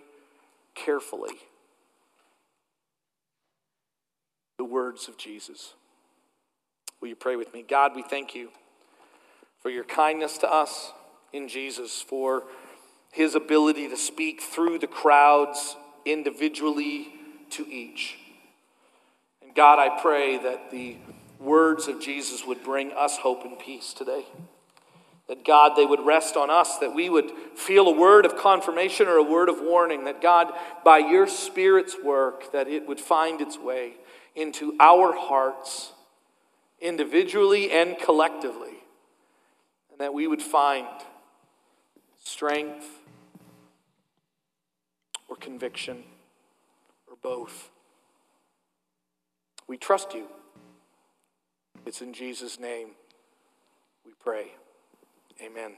carefully 0.75 1.37
the 4.59 4.65
words 4.65 5.09
of 5.09 5.17
Jesus. 5.17 5.75
Will 7.01 7.09
you 7.09 7.17
pray 7.17 7.37
with 7.37 7.55
me? 7.55 7.65
God, 7.67 7.93
we 7.95 8.03
thank 8.03 8.35
you 8.35 8.51
for 9.63 9.71
your 9.71 9.85
kindness 9.85 10.39
to 10.39 10.53
us 10.53 10.93
in 11.33 11.49
Jesus, 11.49 12.01
for 12.03 12.45
his 13.13 13.35
ability 13.35 13.89
to 13.89 13.97
speak 13.97 14.41
through 14.41 14.79
the 14.79 14.87
crowds 14.87 15.77
individually 16.05 17.09
to 17.51 17.67
each. 17.67 18.17
And 19.43 19.55
God, 19.55 19.79
I 19.79 20.01
pray 20.01 20.39
that 20.39 20.71
the 20.71 20.97
words 21.39 21.89
of 21.89 22.01
Jesus 22.01 22.47
would 22.47 22.63
bring 22.63 22.93
us 22.93 23.17
hope 23.19 23.45
and 23.45 23.59
peace 23.59 23.93
today. 23.93 24.27
That 25.29 25.45
God, 25.45 25.77
they 25.77 25.87
would 25.87 26.05
rest 26.05 26.37
on 26.37 26.51
us, 26.51 26.79
that 26.79 26.95
we 26.95 27.09
would 27.09 27.31
feel 27.57 27.89
a 27.89 27.99
word 27.99 28.25
of 28.25 28.37
confirmation 28.37 29.09
or 29.09 29.17
a 29.17 29.23
word 29.23 29.49
of 29.49 29.61
warning, 29.61 30.05
that 30.05 30.23
God, 30.23 30.53
by 30.85 30.99
your 30.99 31.27
Spirit's 31.27 31.97
work, 32.03 32.53
that 32.53 32.69
it 32.69 32.87
would 32.87 33.01
find 33.01 33.41
its 33.41 33.59
way 33.59 33.95
into 34.37 34.77
our 34.79 35.13
hearts, 35.17 35.93
individually 36.81 37.73
and 37.73 37.99
collectively, 37.99 38.75
and 39.91 39.99
that 39.99 40.15
we 40.15 40.29
would 40.29 40.43
find 40.43 40.87
strength 42.27 42.89
or 45.29 45.37
conviction 45.37 46.03
or 47.09 47.17
both. 47.23 47.71
We 49.69 49.77
trust 49.77 50.13
you. 50.13 50.27
It's 51.87 52.03
in 52.03 52.13
Jesus' 52.13 52.59
name 52.59 52.89
we 54.05 54.13
pray. 54.19 54.55
Amen. 55.41 55.75